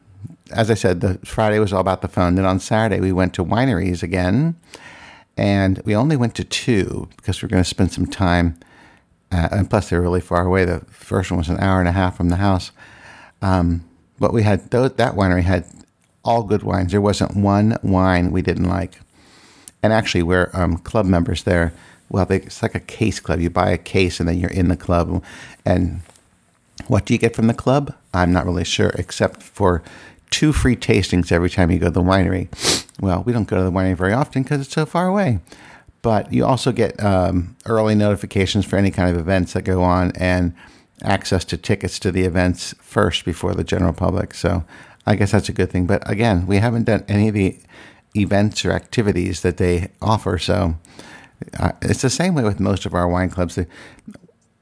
as 0.50 0.70
I 0.70 0.74
said, 0.74 1.00
the 1.00 1.18
Friday 1.24 1.58
was 1.58 1.72
all 1.72 1.80
about 1.80 2.02
the 2.02 2.08
phone. 2.08 2.34
Then 2.34 2.44
on 2.44 2.60
Saturday 2.60 3.00
we 3.00 3.12
went 3.12 3.34
to 3.34 3.44
wineries 3.44 4.02
again, 4.02 4.56
and 5.36 5.80
we 5.84 5.94
only 5.94 6.16
went 6.16 6.34
to 6.36 6.44
two 6.44 7.08
because 7.16 7.40
we 7.40 7.46
are 7.46 7.50
going 7.50 7.62
to 7.62 7.68
spend 7.68 7.92
some 7.92 8.06
time. 8.06 8.58
Uh, 9.30 9.48
and 9.52 9.68
plus, 9.68 9.90
they 9.90 9.96
were 9.96 10.02
really 10.02 10.20
far 10.20 10.46
away. 10.46 10.64
The 10.64 10.80
first 10.88 11.30
one 11.30 11.38
was 11.38 11.48
an 11.48 11.58
hour 11.58 11.80
and 11.80 11.88
a 11.88 11.92
half 11.92 12.16
from 12.16 12.30
the 12.30 12.36
house. 12.36 12.72
Um, 13.42 13.84
but 14.18 14.32
we 14.32 14.42
had 14.42 14.70
those, 14.70 14.92
that 14.94 15.14
winery 15.14 15.42
had 15.42 15.64
all 16.24 16.42
good 16.42 16.62
wines. 16.62 16.92
There 16.92 17.00
wasn't 17.00 17.36
one 17.36 17.78
wine 17.82 18.32
we 18.32 18.42
didn't 18.42 18.68
like. 18.68 19.00
And 19.82 19.92
actually, 19.92 20.24
we're 20.24 20.50
um, 20.52 20.78
club 20.78 21.06
members 21.06 21.44
there. 21.44 21.72
Well, 22.10 22.26
they, 22.26 22.36
it's 22.36 22.62
like 22.62 22.74
a 22.74 22.80
case 22.80 23.20
club. 23.20 23.40
You 23.40 23.50
buy 23.50 23.70
a 23.70 23.78
case 23.78 24.18
and 24.18 24.28
then 24.28 24.38
you're 24.38 24.50
in 24.50 24.68
the 24.68 24.76
club. 24.76 25.22
And 25.64 26.00
what 26.86 27.04
do 27.04 27.14
you 27.14 27.18
get 27.18 27.36
from 27.36 27.46
the 27.46 27.54
club? 27.54 27.94
I'm 28.12 28.32
not 28.32 28.44
really 28.44 28.64
sure, 28.64 28.90
except 28.90 29.42
for 29.42 29.82
two 30.30 30.52
free 30.52 30.76
tastings 30.76 31.30
every 31.32 31.50
time 31.50 31.70
you 31.70 31.78
go 31.78 31.86
to 31.86 31.92
the 31.92 32.02
winery. 32.02 32.48
Well, 33.00 33.22
we 33.22 33.32
don't 33.32 33.46
go 33.46 33.56
to 33.56 33.62
the 33.62 33.70
winery 33.70 33.96
very 33.96 34.12
often 34.12 34.42
because 34.42 34.60
it's 34.60 34.72
so 34.72 34.86
far 34.86 35.06
away. 35.06 35.38
But 36.02 36.32
you 36.32 36.44
also 36.44 36.72
get 36.72 37.02
um, 37.02 37.56
early 37.66 37.94
notifications 37.94 38.64
for 38.64 38.76
any 38.76 38.90
kind 38.90 39.10
of 39.10 39.20
events 39.20 39.52
that 39.52 39.62
go 39.62 39.82
on 39.82 40.12
and 40.16 40.54
access 41.02 41.44
to 41.46 41.56
tickets 41.56 41.98
to 42.00 42.12
the 42.12 42.22
events 42.22 42.74
first 42.80 43.24
before 43.24 43.54
the 43.54 43.64
general 43.64 43.92
public. 43.92 44.34
So 44.34 44.64
I 45.06 45.16
guess 45.16 45.32
that's 45.32 45.48
a 45.48 45.52
good 45.52 45.70
thing. 45.70 45.86
But 45.86 46.08
again, 46.10 46.46
we 46.46 46.58
haven't 46.58 46.84
done 46.84 47.04
any 47.08 47.28
of 47.28 47.34
the 47.34 47.58
events 48.14 48.64
or 48.64 48.72
activities 48.72 49.42
that 49.42 49.56
they 49.56 49.90
offer. 50.02 50.38
So 50.38 50.76
uh, 51.58 51.72
it's 51.82 52.02
the 52.02 52.10
same 52.10 52.34
way 52.34 52.42
with 52.42 52.60
most 52.60 52.86
of 52.86 52.94
our 52.94 53.08
wine 53.08 53.30
clubs. 53.30 53.58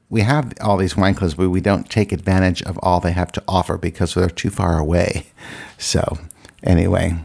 We 0.09 0.21
have 0.21 0.53
all 0.61 0.77
these 0.77 0.95
wine 0.95 1.15
clubs, 1.15 1.33
but 1.33 1.49
we 1.49 1.61
don't 1.61 1.89
take 1.89 2.11
advantage 2.11 2.61
of 2.63 2.79
all 2.81 2.99
they 2.99 3.11
have 3.11 3.31
to 3.33 3.43
offer 3.47 3.77
because 3.77 4.13
they're 4.13 4.29
too 4.29 4.49
far 4.49 4.77
away. 4.77 5.27
So 5.79 6.17
anyway, 6.63 7.19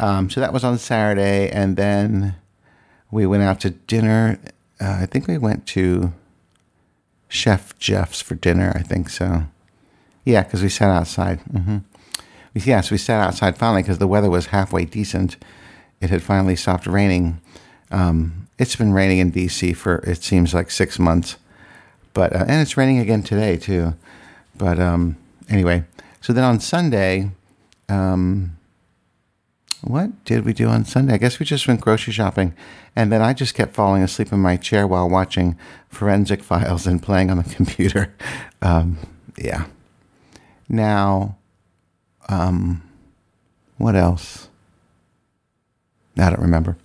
um, 0.00 0.28
so 0.30 0.40
that 0.40 0.52
was 0.52 0.64
on 0.64 0.78
Saturday, 0.78 1.48
and 1.48 1.76
then 1.76 2.34
we 3.08 3.24
went 3.24 3.44
out 3.44 3.60
to 3.60 3.70
dinner. 3.70 4.36
Uh, 4.80 4.98
I 5.02 5.06
think 5.06 5.28
we 5.28 5.38
went 5.38 5.64
to 5.68 6.12
Chef 7.28 7.78
Jeff's 7.78 8.20
for 8.20 8.34
dinner. 8.34 8.72
I 8.74 8.82
think 8.82 9.08
so. 9.08 9.44
Yeah, 10.24 10.42
because 10.42 10.62
we 10.62 10.68
sat 10.68 10.90
outside. 10.90 11.40
Mm-hmm. 11.52 11.78
So 12.58 12.88
we 12.90 12.98
sat 12.98 13.20
outside 13.20 13.56
finally 13.56 13.82
because 13.82 13.98
the 13.98 14.08
weather 14.08 14.28
was 14.28 14.46
halfway 14.46 14.84
decent. 14.84 15.36
It 16.00 16.10
had 16.10 16.22
finally 16.22 16.56
stopped 16.56 16.86
raining. 16.86 17.40
Um, 17.90 18.48
it's 18.58 18.74
been 18.76 18.92
raining 18.92 19.18
in 19.18 19.32
DC 19.32 19.76
for 19.76 19.98
it 19.98 20.22
seems 20.22 20.52
like 20.52 20.70
six 20.70 20.98
months, 20.98 21.36
but 22.14 22.34
uh, 22.34 22.44
and 22.48 22.60
it's 22.60 22.76
raining 22.76 22.98
again 22.98 23.22
today 23.22 23.56
too. 23.56 23.94
But 24.56 24.80
um, 24.80 25.16
anyway, 25.48 25.84
so 26.20 26.32
then 26.32 26.44
on 26.44 26.58
Sunday, 26.58 27.30
um, 27.88 28.57
what 29.82 30.24
did 30.24 30.44
we 30.44 30.52
do 30.52 30.68
on 30.68 30.84
Sunday? 30.84 31.14
I 31.14 31.18
guess 31.18 31.38
we 31.38 31.46
just 31.46 31.68
went 31.68 31.80
grocery 31.80 32.12
shopping. 32.12 32.54
And 32.96 33.12
then 33.12 33.22
I 33.22 33.32
just 33.32 33.54
kept 33.54 33.74
falling 33.74 34.02
asleep 34.02 34.32
in 34.32 34.40
my 34.40 34.56
chair 34.56 34.86
while 34.86 35.08
watching 35.08 35.56
forensic 35.88 36.42
files 36.42 36.86
and 36.86 37.02
playing 37.02 37.30
on 37.30 37.38
the 37.38 37.44
computer. 37.54 38.14
Um, 38.60 38.98
yeah. 39.36 39.66
Now, 40.68 41.36
um, 42.28 42.82
what 43.76 43.94
else? 43.94 44.48
I 46.18 46.30
don't 46.30 46.40
remember. 46.40 46.76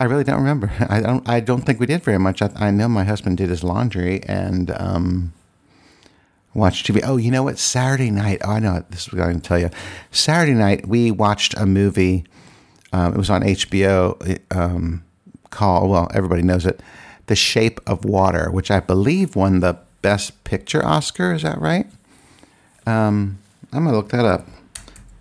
I 0.00 0.04
really 0.04 0.24
don't 0.24 0.38
remember. 0.38 0.72
I 0.88 1.00
don't. 1.00 1.28
I 1.28 1.38
don't 1.38 1.62
think 1.62 1.78
we 1.78 1.86
did 1.86 2.02
very 2.02 2.18
much. 2.18 2.42
I, 2.42 2.50
I 2.56 2.70
know 2.72 2.88
my 2.88 3.04
husband 3.04 3.38
did 3.38 3.50
his 3.50 3.62
laundry 3.62 4.20
and 4.24 4.72
um, 4.72 5.32
watch 6.54 6.84
TV. 6.84 7.00
Oh, 7.04 7.16
you 7.16 7.30
know 7.30 7.42
what? 7.42 7.58
Saturday 7.58 8.10
night. 8.10 8.40
Oh, 8.44 8.52
I 8.52 8.58
know 8.58 8.84
this 8.90 9.06
is 9.06 9.12
what 9.12 9.22
I'm 9.22 9.30
going 9.30 9.40
to 9.40 9.48
tell 9.48 9.58
you. 9.58 9.70
Saturday 10.10 10.54
night, 10.54 10.86
we 10.86 11.10
watched 11.10 11.54
a 11.56 11.66
movie. 11.66 12.24
Um, 12.92 13.14
it 13.14 13.18
was 13.18 13.30
on 13.30 13.42
HBO. 13.42 14.38
Um, 14.54 15.04
well, 15.60 16.08
everybody 16.14 16.42
knows 16.42 16.66
it, 16.66 16.80
The 17.26 17.36
Shape 17.36 17.80
of 17.86 18.04
Water, 18.04 18.50
which 18.50 18.70
I 18.70 18.80
believe 18.80 19.36
won 19.36 19.60
the 19.60 19.78
Best 20.02 20.42
Picture 20.44 20.84
Oscar. 20.84 21.32
Is 21.32 21.42
that 21.42 21.60
right? 21.60 21.86
Um, 22.86 23.38
I'm 23.72 23.84
gonna 23.84 23.96
look 23.96 24.10
that 24.10 24.24
up. 24.24 24.46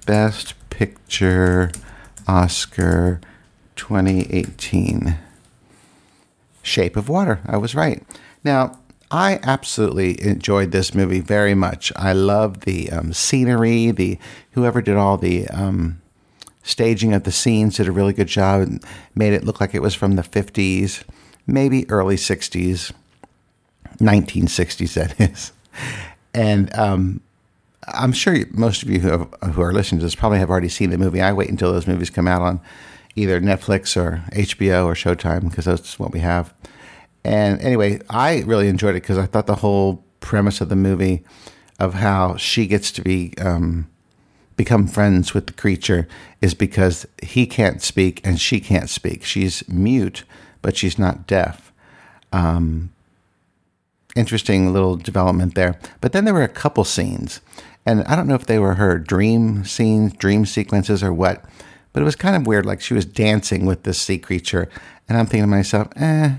Best 0.06 0.56
Picture 0.70 1.72
Oscar 2.28 3.22
2018. 3.76 5.18
Shape 6.64 6.96
of 6.96 7.10
Water. 7.10 7.40
I 7.46 7.58
was 7.58 7.76
right. 7.76 8.04
Now, 8.44 8.80
I 9.12 9.42
absolutely 9.44 10.22
enjoyed 10.24 10.72
this 10.72 10.96
movie 10.96 11.20
very 11.20 11.54
much. 11.54 11.92
I 11.98 12.14
love 12.14 12.62
the 12.62 12.90
um, 12.92 13.12
scenery. 13.12 13.92
The 13.92 14.18
whoever 14.52 14.82
did 14.82 14.96
all 14.96 15.18
the 15.18 15.50
um, 15.50 16.02
staging 16.64 17.14
of 17.14 17.24
the 17.24 17.32
scenes 17.32 17.76
did 17.76 17.90
a 17.90 17.92
really 17.92 18.14
good 18.14 18.30
job 18.30 18.62
and 18.62 18.84
made 19.14 19.34
it 19.34 19.44
look 19.44 19.60
like 19.60 19.76
it 19.76 19.82
was 19.82 19.94
from 19.94 20.16
the 20.16 20.22
50s, 20.22 21.04
maybe 21.46 21.90
early 21.90 22.16
60s, 22.16 22.94
1960s, 23.98 24.94
that 25.18 25.20
is. 25.20 25.52
And 26.34 26.74
um, 26.74 27.20
I'm 27.90 28.14
sure 28.14 28.38
most 28.52 28.82
of 28.82 28.90
you 28.90 29.02
who, 29.02 29.10
have, 29.10 29.54
who 29.54 29.62
are 29.62 29.74
listening 29.74 30.00
to 30.00 30.06
this 30.06 30.16
probably 30.16 30.40
have 30.40 30.50
already 30.50 30.70
seen 30.70 30.90
the 30.90 30.98
movie. 30.98 31.22
I 31.22 31.34
wait 31.34 31.50
until 31.50 31.74
those 31.74 31.88
movies 31.88 32.10
come 32.10 32.30
out 32.30 32.42
on 32.42 32.62
either 33.18 33.42
Netflix 33.42 33.98
or 33.98 34.24
HBO 34.32 34.86
or 34.86 34.94
Showtime 34.94 35.50
because 35.50 35.66
that's 35.66 36.00
what 36.00 36.14
we 36.14 36.22
have. 36.22 36.54
And 37.24 37.60
anyway, 37.62 38.00
I 38.10 38.42
really 38.42 38.68
enjoyed 38.68 38.96
it 38.96 39.04
because 39.04 39.18
I 39.18 39.26
thought 39.26 39.48
the 39.48 39.56
whole 39.56 40.04
premise 40.20 40.62
of 40.62 40.70
the 40.70 40.76
movie 40.76 41.24
of 41.80 41.96
how 41.96 42.36
she 42.38 42.68
gets 42.68 42.92
to 42.92 43.02
be 43.02 43.34
um, 43.40 43.90
become 44.56 44.88
friends 44.88 45.34
with 45.34 45.48
the 45.48 45.54
creature 45.54 46.08
is 46.42 46.54
because 46.54 47.08
he 47.24 47.46
can't 47.46 47.82
speak 47.82 48.22
and 48.24 48.40
she 48.40 48.60
can't 48.60 48.90
speak. 48.90 49.24
She's 49.24 49.68
mute, 49.68 50.24
but 50.62 50.78
she's 50.78 51.00
not 51.00 51.28
deaf. 51.28 51.72
Um, 52.32 52.92
interesting 54.16 54.74
little 54.74 54.96
development 54.96 55.56
there. 55.56 55.80
But 56.00 56.12
then 56.12 56.26
there 56.26 56.34
were 56.34 56.44
a 56.44 56.48
couple 56.48 56.84
scenes, 56.84 57.42
and 57.86 58.04
I 58.04 58.16
don't 58.16 58.28
know 58.28 58.36
if 58.36 58.46
they 58.46 58.60
were 58.60 58.76
her 58.76 59.00
dream 59.00 59.66
scenes, 59.66 60.14
dream 60.14 60.46
sequences, 60.46 61.04
or 61.04 61.14
what. 61.14 61.44
But 61.94 62.02
it 62.02 62.06
was 62.06 62.16
kind 62.16 62.36
of 62.36 62.48
weird. 62.48 62.66
Like 62.66 62.82
she 62.82 62.94
was 62.94 63.06
dancing 63.06 63.66
with 63.66 63.84
this 63.84 64.00
sea 64.00 64.18
creature, 64.18 64.70
and 65.10 65.18
I'm 65.18 65.26
thinking 65.26 65.44
to 65.44 65.48
myself, 65.48 65.88
eh 65.96 66.36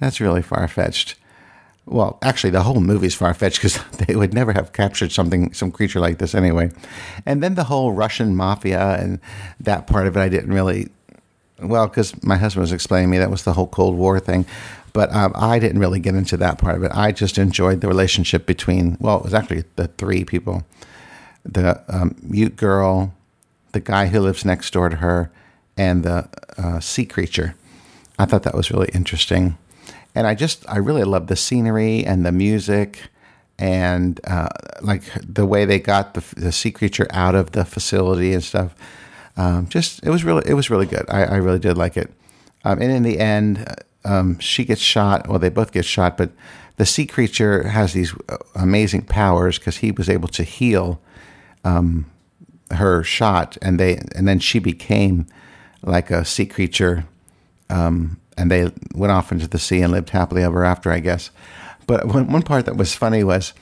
that's 0.00 0.20
really 0.20 0.42
far 0.42 0.66
fetched. 0.68 1.16
Well, 1.86 2.18
actually, 2.22 2.50
the 2.50 2.62
whole 2.62 2.80
movie's 2.80 3.14
far 3.14 3.34
fetched 3.34 3.58
because 3.58 3.78
they 4.06 4.16
would 4.16 4.32
never 4.32 4.52
have 4.52 4.72
captured 4.72 5.12
something, 5.12 5.52
some 5.52 5.70
creature 5.70 6.00
like 6.00 6.18
this 6.18 6.34
anyway. 6.34 6.70
And 7.26 7.42
then 7.42 7.54
the 7.54 7.64
whole 7.64 7.92
Russian 7.92 8.34
mafia 8.34 8.96
and 9.00 9.20
that 9.60 9.86
part 9.86 10.06
of 10.06 10.16
it, 10.16 10.20
I 10.20 10.28
didn't 10.28 10.52
really. 10.52 10.88
Well, 11.60 11.86
because 11.86 12.22
my 12.24 12.36
husband 12.36 12.62
was 12.62 12.72
explaining 12.72 13.10
me 13.10 13.18
that 13.18 13.30
was 13.30 13.44
the 13.44 13.52
whole 13.52 13.68
Cold 13.68 13.96
War 13.96 14.18
thing, 14.18 14.44
but 14.92 15.14
um, 15.14 15.32
I 15.36 15.58
didn't 15.60 15.78
really 15.78 16.00
get 16.00 16.16
into 16.16 16.36
that 16.38 16.58
part 16.58 16.76
of 16.76 16.82
it. 16.82 16.90
I 16.92 17.12
just 17.12 17.38
enjoyed 17.38 17.80
the 17.80 17.86
relationship 17.86 18.44
between. 18.44 18.96
Well, 19.00 19.18
it 19.18 19.24
was 19.24 19.34
actually 19.34 19.64
the 19.76 19.86
three 19.86 20.24
people: 20.24 20.64
the 21.44 21.80
um, 21.88 22.16
mute 22.22 22.56
girl, 22.56 23.14
the 23.72 23.80
guy 23.80 24.08
who 24.08 24.20
lives 24.20 24.44
next 24.44 24.72
door 24.72 24.88
to 24.88 24.96
her, 24.96 25.30
and 25.76 26.02
the 26.02 26.28
uh, 26.58 26.80
sea 26.80 27.06
creature. 27.06 27.54
I 28.18 28.24
thought 28.24 28.42
that 28.42 28.54
was 28.54 28.70
really 28.70 28.90
interesting 28.92 29.56
and 30.14 30.26
I 30.26 30.34
just 30.34 30.64
I 30.68 30.78
really 30.78 31.04
love 31.04 31.26
the 31.26 31.36
scenery 31.36 32.04
and 32.04 32.24
the 32.24 32.32
music 32.32 33.02
and 33.58 34.20
uh, 34.24 34.48
like 34.80 35.02
the 35.22 35.46
way 35.46 35.64
they 35.64 35.78
got 35.78 36.14
the, 36.14 36.24
the 36.36 36.52
sea 36.52 36.70
creature 36.70 37.06
out 37.10 37.34
of 37.34 37.52
the 37.52 37.64
facility 37.64 38.32
and 38.32 38.42
stuff. 38.42 38.74
Um, 39.36 39.68
just 39.68 40.04
it 40.04 40.10
was 40.10 40.24
really 40.24 40.42
it 40.46 40.54
was 40.54 40.70
really 40.70 40.86
good. 40.86 41.04
I, 41.08 41.24
I 41.24 41.36
really 41.36 41.58
did 41.58 41.76
like 41.76 41.96
it. 41.96 42.12
Um, 42.64 42.80
and 42.80 42.90
in 42.90 43.02
the 43.02 43.18
end, 43.18 43.66
um, 44.04 44.38
she 44.38 44.64
gets 44.64 44.80
shot. 44.80 45.28
Well, 45.28 45.38
they 45.38 45.50
both 45.50 45.72
get 45.72 45.84
shot, 45.84 46.16
but 46.16 46.30
the 46.76 46.86
sea 46.86 47.06
creature 47.06 47.68
has 47.68 47.92
these 47.92 48.14
uh, 48.28 48.38
amazing 48.54 49.02
powers 49.02 49.58
because 49.58 49.78
he 49.78 49.90
was 49.90 50.08
able 50.08 50.28
to 50.28 50.44
heal 50.44 51.00
um, 51.64 52.06
her 52.70 53.02
shot, 53.02 53.56
and 53.60 53.78
they 53.78 53.96
and 54.14 54.26
then 54.26 54.38
she 54.38 54.58
became 54.58 55.26
like 55.82 56.10
a 56.10 56.24
sea 56.24 56.46
creature 56.46 57.06
um, 57.70 58.20
and 58.36 58.50
they 58.50 58.70
went 58.94 59.12
off 59.12 59.32
into 59.32 59.48
the 59.48 59.58
sea 59.58 59.80
and 59.80 59.92
lived 59.92 60.10
happily 60.10 60.42
ever 60.42 60.64
after, 60.64 60.90
I 60.90 61.00
guess. 61.00 61.30
But 61.86 62.06
one, 62.06 62.30
one 62.30 62.42
part 62.42 62.66
that 62.66 62.76
was 62.76 62.94
funny 62.94 63.24
was 63.24 63.52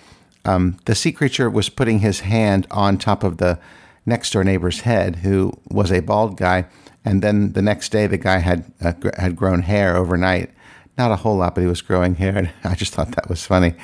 um, 0.45 0.79
the 0.85 0.95
sea 0.95 1.12
creature 1.12 1.50
was 1.50 1.69
putting 1.69 2.00
his 2.00 2.21
hand 2.21 2.67
on 2.71 2.99
top 2.99 3.25
of 3.25 3.38
the 3.38 3.59
next 4.07 4.33
door 4.33 4.45
neighbor's 4.45 4.81
head, 4.81 5.17
who 5.17 5.52
was 5.69 5.93
a 5.93 6.00
bald 6.00 6.37
guy, 6.37 6.67
and 7.05 7.23
then 7.23 7.52
the 7.52 7.62
next 7.62 7.91
day 7.91 8.07
the 8.07 8.19
guy 8.19 8.38
had 8.38 8.73
uh, 8.81 8.93
had 9.19 9.37
grown 9.37 9.62
hair 9.62 9.97
overnight. 9.97 10.50
Not 10.99 11.11
a 11.11 11.17
whole 11.17 11.37
lot, 11.37 11.55
but 11.55 11.62
he 11.62 11.67
was 11.67 11.81
growing 11.81 12.17
hair. 12.17 12.37
And 12.37 12.50
I 12.64 12.75
just 12.75 12.93
thought 12.93 13.12
that 13.12 13.29
was 13.29 13.45
funny, 13.45 13.75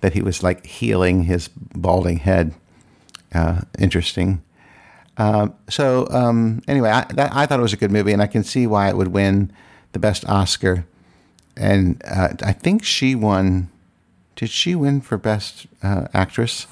that 0.00 0.12
he 0.12 0.22
was 0.22 0.42
like 0.42 0.66
healing 0.66 1.24
his 1.24 1.48
balding 1.48 2.18
head. 2.18 2.54
Uh, 3.34 3.62
interesting. 3.78 4.42
Uh, 5.16 5.48
so 5.68 6.06
um, 6.10 6.62
anyway, 6.68 6.90
I, 6.90 7.04
that, 7.14 7.34
I 7.34 7.46
thought 7.46 7.58
it 7.58 7.62
was 7.62 7.72
a 7.72 7.78
good 7.78 7.90
movie, 7.90 8.12
and 8.12 8.22
I 8.22 8.26
can 8.26 8.44
see 8.44 8.66
why 8.66 8.88
it 8.88 8.96
would 8.96 9.08
win 9.08 9.52
the 9.98 10.06
best 10.06 10.24
Oscar, 10.28 10.84
and 11.56 12.00
uh, 12.06 12.28
I 12.42 12.52
think 12.52 12.84
she 12.84 13.14
won 13.16 13.68
Did 14.36 14.50
she 14.50 14.76
win 14.76 15.00
for 15.00 15.18
best 15.18 15.66
uh, 15.82 16.06
actress? 16.14 16.68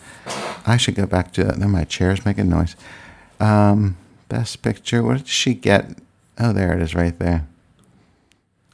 I 0.65 0.77
should 0.77 0.95
go 0.95 1.07
back 1.07 1.33
to. 1.33 1.57
my 1.67 1.85
chair's 1.85 2.25
making 2.25 2.49
noise. 2.49 2.77
Um, 3.41 3.97
best 4.29 4.63
picture. 4.63 5.03
What 5.03 5.19
did 5.19 5.29
she 5.29 5.55
get? 5.55 5.99
Oh, 6.39 6.53
there 6.53 6.73
it 6.73 6.81
is, 6.81 6.95
right 6.95 7.19
there. 7.19 7.49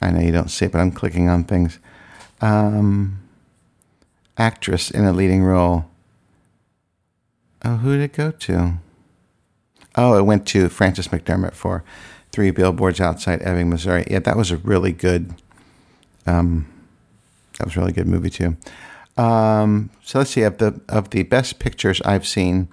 I 0.02 0.10
know 0.10 0.20
you 0.20 0.32
don't 0.32 0.50
see 0.50 0.66
it, 0.66 0.72
but 0.72 0.80
I'm 0.80 0.92
clicking 0.92 1.30
on 1.30 1.44
things. 1.44 1.78
Um, 2.42 3.20
actress 4.36 4.90
in 4.90 5.04
a 5.04 5.12
leading 5.12 5.42
role. 5.42 5.86
Oh, 7.64 7.76
who 7.76 7.96
did 7.96 8.04
it 8.04 8.12
go 8.12 8.30
to? 8.30 8.74
Oh, 9.96 10.18
it 10.18 10.26
went 10.26 10.46
to 10.48 10.68
Frances 10.68 11.08
McDormand 11.08 11.54
for 11.54 11.84
Three 12.32 12.50
Billboards 12.50 13.00
Outside 13.00 13.42
Ebbing, 13.42 13.68
Missouri. 13.68 14.04
Yeah, 14.10 14.20
that 14.20 14.36
was 14.36 14.50
a 14.50 14.56
really 14.56 14.92
good. 14.92 15.34
Um, 16.26 16.66
that 17.58 17.66
was 17.66 17.76
a 17.76 17.80
really 17.80 17.92
good 17.92 18.06
movie 18.06 18.30
too. 18.30 18.56
Um, 19.16 19.90
so 20.02 20.18
let's 20.18 20.30
see 20.30 20.42
of 20.42 20.58
the 20.58 20.80
of 20.88 21.10
the 21.10 21.24
best 21.24 21.58
pictures 21.58 22.00
I've 22.02 22.26
seen. 22.26 22.68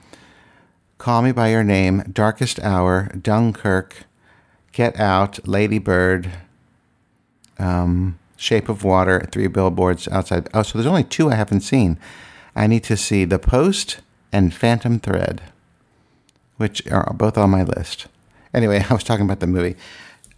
Call 0.97 1.21
Me 1.21 1.31
by 1.31 1.49
Your 1.51 1.63
Name, 1.63 2.03
Darkest 2.11 2.59
Hour, 2.59 3.09
Dunkirk, 3.21 4.03
Get 4.71 4.99
Out, 4.99 5.47
Lady 5.47 5.79
Bird, 5.79 6.31
um, 7.57 8.19
Shape 8.35 8.67
of 8.69 8.83
Water, 8.83 9.25
Three 9.31 9.47
Billboards 9.47 10.07
Outside. 10.09 10.49
Oh, 10.53 10.63
so 10.63 10.77
there's 10.77 10.85
only 10.85 11.05
two 11.05 11.29
I 11.29 11.35
haven't 11.35 11.61
seen. 11.61 11.97
I 12.55 12.67
need 12.67 12.83
to 12.85 12.97
see 12.97 13.25
The 13.25 13.39
Post 13.39 13.99
and 14.31 14.53
Phantom 14.53 14.99
Thread, 14.99 15.41
which 16.57 16.85
are 16.91 17.13
both 17.13 17.37
on 17.37 17.49
my 17.49 17.63
list. 17.63 18.07
Anyway, 18.53 18.84
I 18.89 18.94
was 18.94 19.03
talking 19.03 19.25
about 19.25 19.39
the 19.39 19.48
movie. 19.48 19.75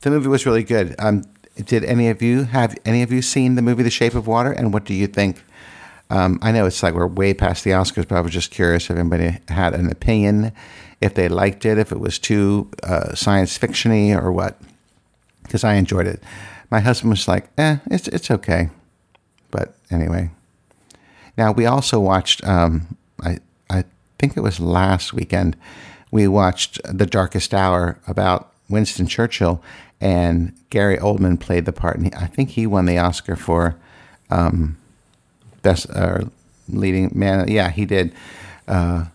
The 0.01 0.09
movie 0.09 0.27
was 0.27 0.45
really 0.45 0.63
good. 0.63 0.95
Um, 0.99 1.23
did 1.55 1.83
any 1.83 2.09
of 2.09 2.21
you 2.21 2.43
have 2.43 2.75
any 2.85 3.03
of 3.03 3.11
you 3.11 3.21
seen 3.21 3.55
the 3.55 3.61
movie 3.61 3.83
The 3.83 3.89
Shape 3.89 4.15
of 4.15 4.27
Water? 4.27 4.51
And 4.51 4.73
what 4.73 4.85
do 4.85 4.93
you 4.93 5.07
think? 5.07 5.43
Um, 6.09 6.39
I 6.41 6.51
know 6.51 6.65
it's 6.65 6.83
like 6.83 6.93
we're 6.93 7.07
way 7.07 7.33
past 7.33 7.63
the 7.63 7.71
Oscars, 7.71 8.07
but 8.07 8.17
I 8.17 8.21
was 8.21 8.33
just 8.33 8.51
curious 8.51 8.89
if 8.89 8.97
anybody 8.97 9.37
had 9.47 9.73
an 9.73 9.89
opinion, 9.89 10.51
if 10.99 11.13
they 11.13 11.29
liked 11.29 11.65
it, 11.65 11.77
if 11.77 11.91
it 11.91 11.99
was 11.99 12.19
too 12.19 12.69
uh, 12.83 13.15
science 13.15 13.57
fictiony 13.57 14.13
or 14.15 14.31
what. 14.31 14.59
Because 15.43 15.63
I 15.63 15.75
enjoyed 15.75 16.07
it. 16.07 16.21
My 16.69 16.79
husband 16.79 17.11
was 17.11 17.27
like, 17.27 17.49
"Eh, 17.57 17.77
it's 17.89 18.07
it's 18.07 18.31
okay," 18.31 18.69
but 19.51 19.75
anyway. 19.89 20.31
Now 21.37 21.51
we 21.51 21.65
also 21.65 21.99
watched. 21.99 22.45
Um, 22.45 22.97
I 23.23 23.39
I 23.69 23.83
think 24.19 24.37
it 24.37 24.41
was 24.41 24.59
last 24.59 25.13
weekend. 25.13 25.55
We 26.11 26.27
watched 26.27 26.79
The 26.83 27.05
Darkest 27.05 27.53
Hour 27.53 27.97
about 28.05 28.51
Winston 28.69 29.07
Churchill, 29.07 29.63
and 29.99 30.53
Gary 30.69 30.97
Oldman 30.97 31.39
played 31.39 31.65
the 31.65 31.73
part, 31.73 31.97
and 31.97 32.13
I 32.15 32.27
think 32.27 32.51
he 32.51 32.67
won 32.67 32.85
the 32.85 32.97
Oscar 32.97 33.35
for. 33.35 33.75
Um, 34.29 34.77
best 35.61 35.89
uh, 35.91 36.25
leading 36.69 37.11
man. 37.13 37.47
Yeah, 37.47 37.69
he 37.69 37.85
did. 37.85 38.13
Uh, 38.67 39.05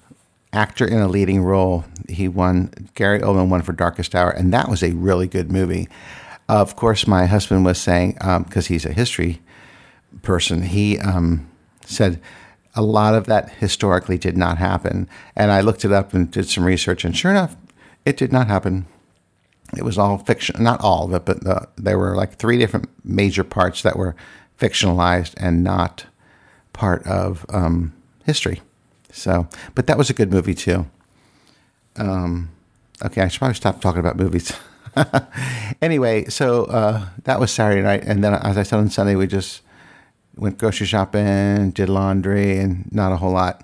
actor 0.53 0.87
in 0.87 0.99
a 0.99 1.09
leading 1.09 1.43
role. 1.43 1.85
He 2.09 2.29
won. 2.29 2.73
Gary 2.95 3.21
Oldman 3.21 3.49
won 3.49 3.63
for 3.63 3.73
Darkest 3.73 4.15
Hour, 4.15 4.31
and 4.31 4.53
that 4.53 4.69
was 4.69 4.83
a 4.83 4.93
really 4.93 5.27
good 5.27 5.51
movie. 5.51 5.89
of 6.49 6.77
course, 6.77 7.07
my 7.07 7.27
husband 7.27 7.65
was 7.65 7.79
saying 7.79 8.13
because 8.13 8.69
um, 8.69 8.73
he's 8.73 8.87
a 8.87 8.93
history 8.93 9.41
person. 10.23 10.63
He 10.63 10.99
um, 10.99 11.49
said 11.85 12.21
a 12.77 12.83
lot 12.83 13.15
of 13.15 13.25
that 13.27 13.51
historically 13.55 14.19
did 14.19 14.37
not 14.37 14.59
happen, 14.59 15.09
and 15.35 15.51
I 15.51 15.63
looked 15.63 15.85
it 15.85 15.93
up 15.93 16.13
and 16.13 16.31
did 16.31 16.49
some 16.49 16.65
research, 16.65 17.05
and 17.05 17.17
sure 17.17 17.31
enough, 17.31 17.57
it 18.05 18.17
did 18.17 18.33
not 18.33 18.47
happen. 18.47 18.87
It 19.77 19.83
was 19.83 19.99
all 19.99 20.19
fiction, 20.19 20.63
not 20.63 20.81
all 20.81 21.07
of 21.07 21.15
it, 21.15 21.25
but 21.25 21.43
the, 21.43 21.67
there 21.77 21.99
were 21.99 22.15
like 22.15 22.37
three 22.37 22.59
different 22.59 22.89
major 23.05 23.43
parts 23.43 23.83
that 23.83 23.97
were 23.97 24.15
fictionalized 24.61 25.35
and 25.39 25.65
not 25.65 26.07
part 26.73 27.05
of 27.07 27.45
um, 27.49 27.93
history. 28.25 28.61
So, 29.11 29.49
but 29.75 29.87
that 29.87 29.99
was 29.99 30.11
a 30.11 30.15
good 30.15 30.31
movie 30.31 30.55
too. 30.55 30.87
Um, 31.97 32.51
okay, 33.03 33.23
I 33.23 33.29
should 33.29 33.39
probably 33.39 33.55
stop 33.55 33.81
talking 33.81 34.01
about 34.01 34.17
movies. 34.17 34.53
anyway, 35.83 36.27
so 36.27 36.67
uh, 36.67 37.07
that 37.25 37.41
was 37.41 37.51
Saturday 37.51 37.83
night, 37.83 38.05
and 38.05 38.23
then 38.23 38.35
as 38.35 38.59
I 38.59 38.63
said 38.63 38.79
on 38.79 38.91
Sunday, 38.91 39.17
we 39.17 39.27
just 39.27 39.63
went 40.37 40.59
grocery 40.59 40.87
shopping, 40.87 41.71
did 41.71 41.89
laundry, 41.89 42.59
and 42.59 42.91
not 42.93 43.13
a 43.13 43.17
whole 43.17 43.33
lot. 43.33 43.63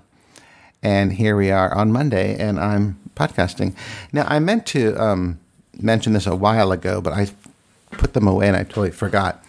And 0.81 1.13
here 1.13 1.35
we 1.35 1.51
are 1.51 1.73
on 1.73 1.91
Monday, 1.91 2.37
and 2.37 2.59
I'm 2.59 2.99
podcasting. 3.15 3.75
Now, 4.11 4.25
I 4.27 4.39
meant 4.39 4.65
to 4.67 4.95
um, 5.01 5.39
mention 5.79 6.13
this 6.13 6.27
a 6.27 6.35
while 6.35 6.71
ago, 6.71 6.99
but 6.99 7.13
I 7.13 7.27
put 7.91 8.13
them 8.13 8.27
away 8.27 8.47
and 8.47 8.57
I 8.57 8.63
totally 8.63 8.91
forgot 8.91 9.43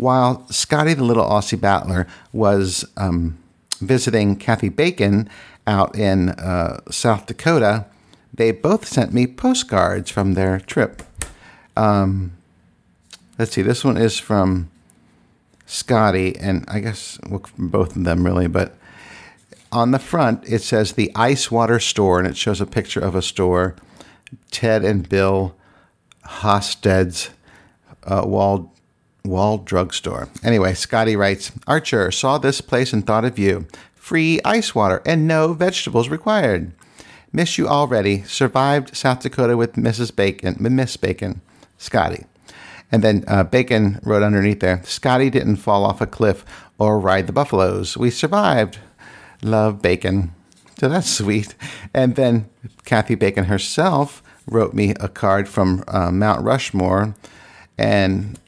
while 0.00 0.46
Scotty 0.48 0.94
the 0.94 1.04
Little 1.04 1.26
Aussie 1.26 1.60
Battler 1.60 2.06
was 2.32 2.86
um, 2.96 3.36
visiting 3.80 4.34
Kathy 4.34 4.70
Bacon 4.70 5.28
out 5.66 5.94
in 5.94 6.30
uh, 6.30 6.80
South 6.90 7.26
Dakota, 7.26 7.84
they 8.32 8.50
both 8.50 8.88
sent 8.88 9.12
me 9.12 9.26
postcards 9.26 10.10
from 10.10 10.32
their 10.32 10.58
trip. 10.58 11.02
Um, 11.76 12.32
let's 13.38 13.52
see, 13.52 13.60
this 13.60 13.84
one 13.84 13.98
is 13.98 14.18
from 14.18 14.70
Scotty, 15.70 16.36
and 16.36 16.64
I 16.66 16.80
guess 16.80 17.16
both 17.56 17.94
of 17.94 18.02
them 18.02 18.26
really, 18.26 18.48
but 18.48 18.76
on 19.70 19.92
the 19.92 20.00
front 20.00 20.42
it 20.48 20.62
says 20.62 20.92
the 20.92 21.12
Ice 21.14 21.48
Water 21.48 21.78
Store, 21.78 22.18
and 22.18 22.26
it 22.26 22.36
shows 22.36 22.60
a 22.60 22.66
picture 22.66 22.98
of 22.98 23.14
a 23.14 23.22
store. 23.22 23.76
Ted 24.50 24.84
and 24.84 25.08
Bill 25.08 25.54
Hustead's 26.24 27.30
uh, 28.02 28.24
Wall 28.26 28.74
Wall 29.24 29.58
Drugstore. 29.58 30.28
Anyway, 30.42 30.74
Scotty 30.74 31.14
writes 31.14 31.52
Archer 31.68 32.10
saw 32.10 32.36
this 32.36 32.60
place 32.60 32.92
and 32.92 33.06
thought 33.06 33.24
of 33.24 33.38
you. 33.38 33.66
Free 33.94 34.40
ice 34.44 34.74
water 34.74 35.00
and 35.06 35.28
no 35.28 35.52
vegetables 35.52 36.08
required. 36.08 36.72
Miss 37.32 37.58
you 37.58 37.68
already. 37.68 38.24
Survived 38.24 38.96
South 38.96 39.20
Dakota 39.20 39.56
with 39.56 39.74
Mrs. 39.74 40.14
Bacon, 40.14 40.56
Miss 40.58 40.96
Bacon, 40.96 41.42
Scotty. 41.78 42.24
And 42.92 43.04
then 43.04 43.24
uh, 43.28 43.44
Bacon 43.44 44.00
wrote 44.02 44.22
underneath 44.22 44.60
there 44.60 44.82
Scotty 44.84 45.30
didn't 45.30 45.56
fall 45.56 45.84
off 45.84 46.00
a 46.00 46.06
cliff 46.06 46.44
or 46.78 46.98
ride 46.98 47.26
the 47.26 47.32
buffaloes. 47.32 47.96
We 47.96 48.10
survived. 48.10 48.78
Love 49.42 49.80
Bacon. 49.80 50.32
So 50.78 50.88
that's 50.88 51.10
sweet. 51.10 51.54
And 51.94 52.16
then 52.16 52.48
Kathy 52.84 53.14
Bacon 53.14 53.44
herself 53.44 54.22
wrote 54.46 54.74
me 54.74 54.94
a 54.98 55.08
card 55.08 55.48
from 55.48 55.84
uh, 55.88 56.10
Mount 56.10 56.42
Rushmore. 56.42 57.14
And 57.78 58.38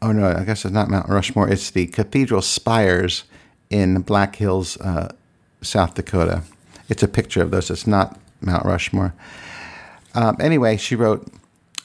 oh 0.00 0.12
no, 0.12 0.28
I 0.28 0.44
guess 0.44 0.64
it's 0.64 0.72
not 0.72 0.88
Mount 0.88 1.08
Rushmore. 1.08 1.48
It's 1.48 1.70
the 1.70 1.86
Cathedral 1.86 2.42
Spires 2.42 3.24
in 3.68 4.02
Black 4.02 4.36
Hills, 4.36 4.80
uh, 4.80 5.12
South 5.60 5.94
Dakota. 5.94 6.42
It's 6.88 7.02
a 7.02 7.08
picture 7.08 7.42
of 7.42 7.50
those. 7.50 7.70
It's 7.70 7.86
not 7.86 8.18
Mount 8.40 8.64
Rushmore. 8.64 9.14
Um, 10.14 10.36
anyway, 10.40 10.76
she 10.76 10.96
wrote, 10.96 11.28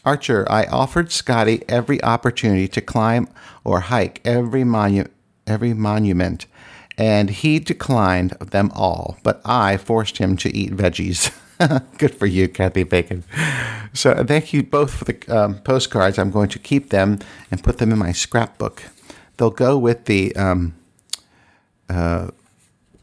Archer, 0.03 0.47
I 0.49 0.65
offered 0.65 1.11
Scotty 1.11 1.63
every 1.69 2.03
opportunity 2.03 2.67
to 2.69 2.81
climb 2.81 3.27
or 3.63 3.81
hike 3.81 4.19
every 4.25 4.63
monu- 4.63 5.09
every 5.45 5.73
monument, 5.73 6.47
and 6.97 7.29
he 7.29 7.59
declined 7.59 8.31
them 8.31 8.71
all. 8.73 9.17
But 9.23 9.41
I 9.45 9.77
forced 9.77 10.17
him 10.17 10.37
to 10.37 10.55
eat 10.55 10.71
veggies. 10.71 11.31
Good 11.97 12.15
for 12.15 12.25
you, 12.25 12.47
Kathy 12.47 12.83
Bacon. 12.83 13.23
So 13.93 14.23
thank 14.23 14.53
you 14.53 14.63
both 14.63 14.93
for 14.93 15.05
the 15.05 15.27
um, 15.27 15.59
postcards. 15.59 16.17
I'm 16.17 16.31
going 16.31 16.49
to 16.49 16.59
keep 16.59 16.89
them 16.89 17.19
and 17.51 17.63
put 17.63 17.77
them 17.77 17.91
in 17.91 17.99
my 17.99 18.11
scrapbook. 18.11 18.83
They'll 19.37 19.51
go 19.51 19.77
with 19.77 20.05
the 20.05 20.35
um, 20.35 20.73
uh, 21.89 22.31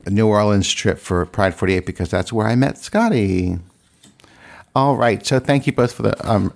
New 0.06 0.26
Orleans 0.26 0.72
trip 0.72 0.98
for 0.98 1.24
Pride 1.26 1.54
48 1.54 1.86
because 1.86 2.10
that's 2.10 2.32
where 2.32 2.46
I 2.46 2.56
met 2.56 2.78
Scotty. 2.78 3.58
All 4.74 4.96
right. 4.96 5.24
So 5.24 5.38
thank 5.38 5.66
you 5.66 5.72
both 5.72 5.92
for 5.92 6.02
the 6.02 6.28
um, 6.30 6.52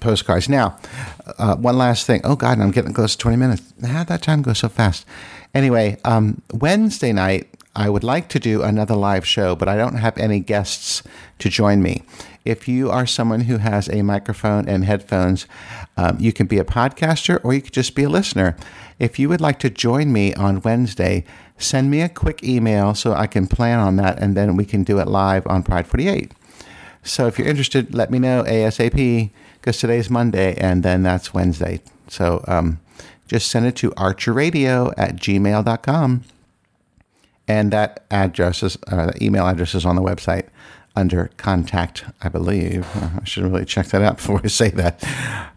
postcards. 0.00 0.48
Now, 0.48 0.76
uh, 1.38 1.56
one 1.56 1.78
last 1.78 2.06
thing. 2.06 2.20
Oh, 2.24 2.36
God, 2.36 2.60
I'm 2.60 2.70
getting 2.70 2.92
close 2.92 3.12
to 3.12 3.18
20 3.18 3.36
minutes. 3.36 3.62
How'd 3.84 4.08
that 4.08 4.22
time 4.22 4.42
go 4.42 4.52
so 4.52 4.68
fast? 4.68 5.06
Anyway, 5.54 5.98
um, 6.04 6.42
Wednesday 6.52 7.12
night, 7.12 7.48
I 7.76 7.88
would 7.88 8.04
like 8.04 8.28
to 8.30 8.38
do 8.38 8.62
another 8.62 8.94
live 8.94 9.26
show, 9.26 9.56
but 9.56 9.68
I 9.68 9.76
don't 9.76 9.96
have 9.96 10.16
any 10.18 10.40
guests 10.40 11.02
to 11.40 11.48
join 11.48 11.82
me. 11.82 12.04
If 12.44 12.68
you 12.68 12.90
are 12.90 13.06
someone 13.06 13.42
who 13.42 13.58
has 13.58 13.88
a 13.88 14.02
microphone 14.02 14.68
and 14.68 14.84
headphones, 14.84 15.46
um, 15.96 16.18
you 16.20 16.32
can 16.32 16.46
be 16.46 16.58
a 16.58 16.64
podcaster 16.64 17.40
or 17.42 17.54
you 17.54 17.62
could 17.62 17.72
just 17.72 17.94
be 17.94 18.04
a 18.04 18.08
listener. 18.08 18.56
If 18.98 19.18
you 19.18 19.28
would 19.28 19.40
like 19.40 19.58
to 19.60 19.70
join 19.70 20.12
me 20.12 20.34
on 20.34 20.60
Wednesday, 20.60 21.24
send 21.58 21.90
me 21.90 22.00
a 22.00 22.08
quick 22.08 22.44
email 22.44 22.94
so 22.94 23.12
I 23.12 23.26
can 23.26 23.46
plan 23.46 23.78
on 23.78 23.96
that 23.96 24.20
and 24.20 24.36
then 24.36 24.56
we 24.56 24.64
can 24.64 24.84
do 24.84 24.98
it 24.98 25.08
live 25.08 25.46
on 25.46 25.62
Pride 25.62 25.86
48. 25.86 26.32
So 27.02 27.26
if 27.26 27.38
you're 27.38 27.48
interested, 27.48 27.94
let 27.94 28.10
me 28.10 28.18
know 28.18 28.44
ASAP 28.44 29.30
because 29.64 29.78
today's 29.78 30.10
Monday 30.10 30.54
and 30.58 30.82
then 30.82 31.02
that's 31.02 31.32
Wednesday. 31.32 31.80
So 32.08 32.44
um, 32.46 32.80
just 33.26 33.50
send 33.50 33.64
it 33.64 33.74
to 33.76 33.92
archerradio 33.92 34.92
at 34.98 35.16
gmail.com 35.16 36.22
and 37.48 37.72
that 37.72 38.04
address 38.10 38.62
is 38.62 38.76
uh, 38.88 39.06
the 39.06 39.24
email 39.24 39.46
address 39.46 39.74
is 39.74 39.86
on 39.86 39.96
the 39.96 40.02
website 40.02 40.48
under 40.94 41.30
contact, 41.38 42.04
I 42.20 42.28
believe. 42.28 42.86
Uh, 42.94 43.20
I 43.22 43.24
should 43.24 43.44
really 43.44 43.64
check 43.64 43.86
that 43.86 44.02
out 44.02 44.16
before 44.18 44.42
I 44.44 44.48
say 44.48 44.68
that. 44.68 45.02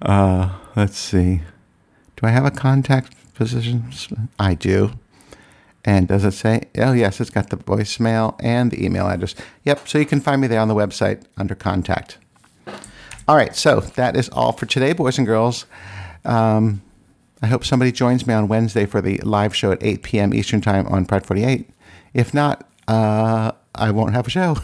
Uh, 0.01 0.57
let's 0.77 0.97
see. 0.97 1.41
Do 2.15 2.27
I 2.27 2.29
have 2.29 2.45
a 2.45 2.51
contact 2.51 3.13
position? 3.33 4.29
I 4.39 4.53
do. 4.53 4.91
And 5.83 6.07
does 6.07 6.23
it 6.23 6.31
say? 6.31 6.63
Oh, 6.77 6.93
yes, 6.93 7.19
it's 7.19 7.29
got 7.29 7.49
the 7.49 7.57
voicemail 7.57 8.35
and 8.39 8.71
the 8.71 8.85
email 8.85 9.07
address. 9.07 9.35
Yep, 9.65 9.85
so 9.85 9.97
you 9.97 10.05
can 10.05 10.21
find 10.21 10.39
me 10.39 10.47
there 10.47 10.61
on 10.61 10.69
the 10.69 10.75
website 10.75 11.23
under 11.35 11.55
contact. 11.55 12.19
All 13.27 13.35
right, 13.35 13.53
so 13.53 13.81
that 13.81 14.15
is 14.15 14.29
all 14.29 14.53
for 14.53 14.65
today, 14.65 14.93
boys 14.93 15.17
and 15.17 15.27
girls. 15.27 15.65
Um, 16.23 16.81
I 17.41 17.47
hope 17.47 17.65
somebody 17.65 17.91
joins 17.91 18.25
me 18.25 18.33
on 18.33 18.47
Wednesday 18.47 18.85
for 18.85 19.01
the 19.01 19.17
live 19.17 19.53
show 19.53 19.73
at 19.73 19.83
8 19.83 20.01
p.m. 20.01 20.33
Eastern 20.33 20.61
Time 20.61 20.87
on 20.87 21.05
Pride 21.05 21.25
48. 21.25 21.69
If 22.13 22.33
not, 22.33 22.69
uh, 22.87 23.51
I 23.75 23.91
won't 23.91 24.13
have 24.13 24.27
a 24.27 24.29
show. 24.29 24.55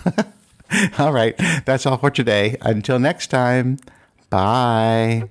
all 0.98 1.12
right, 1.12 1.36
that's 1.66 1.86
all 1.86 1.98
for 1.98 2.10
today. 2.10 2.56
Until 2.62 3.00
next 3.00 3.28
time, 3.28 3.80
bye. 4.30 5.28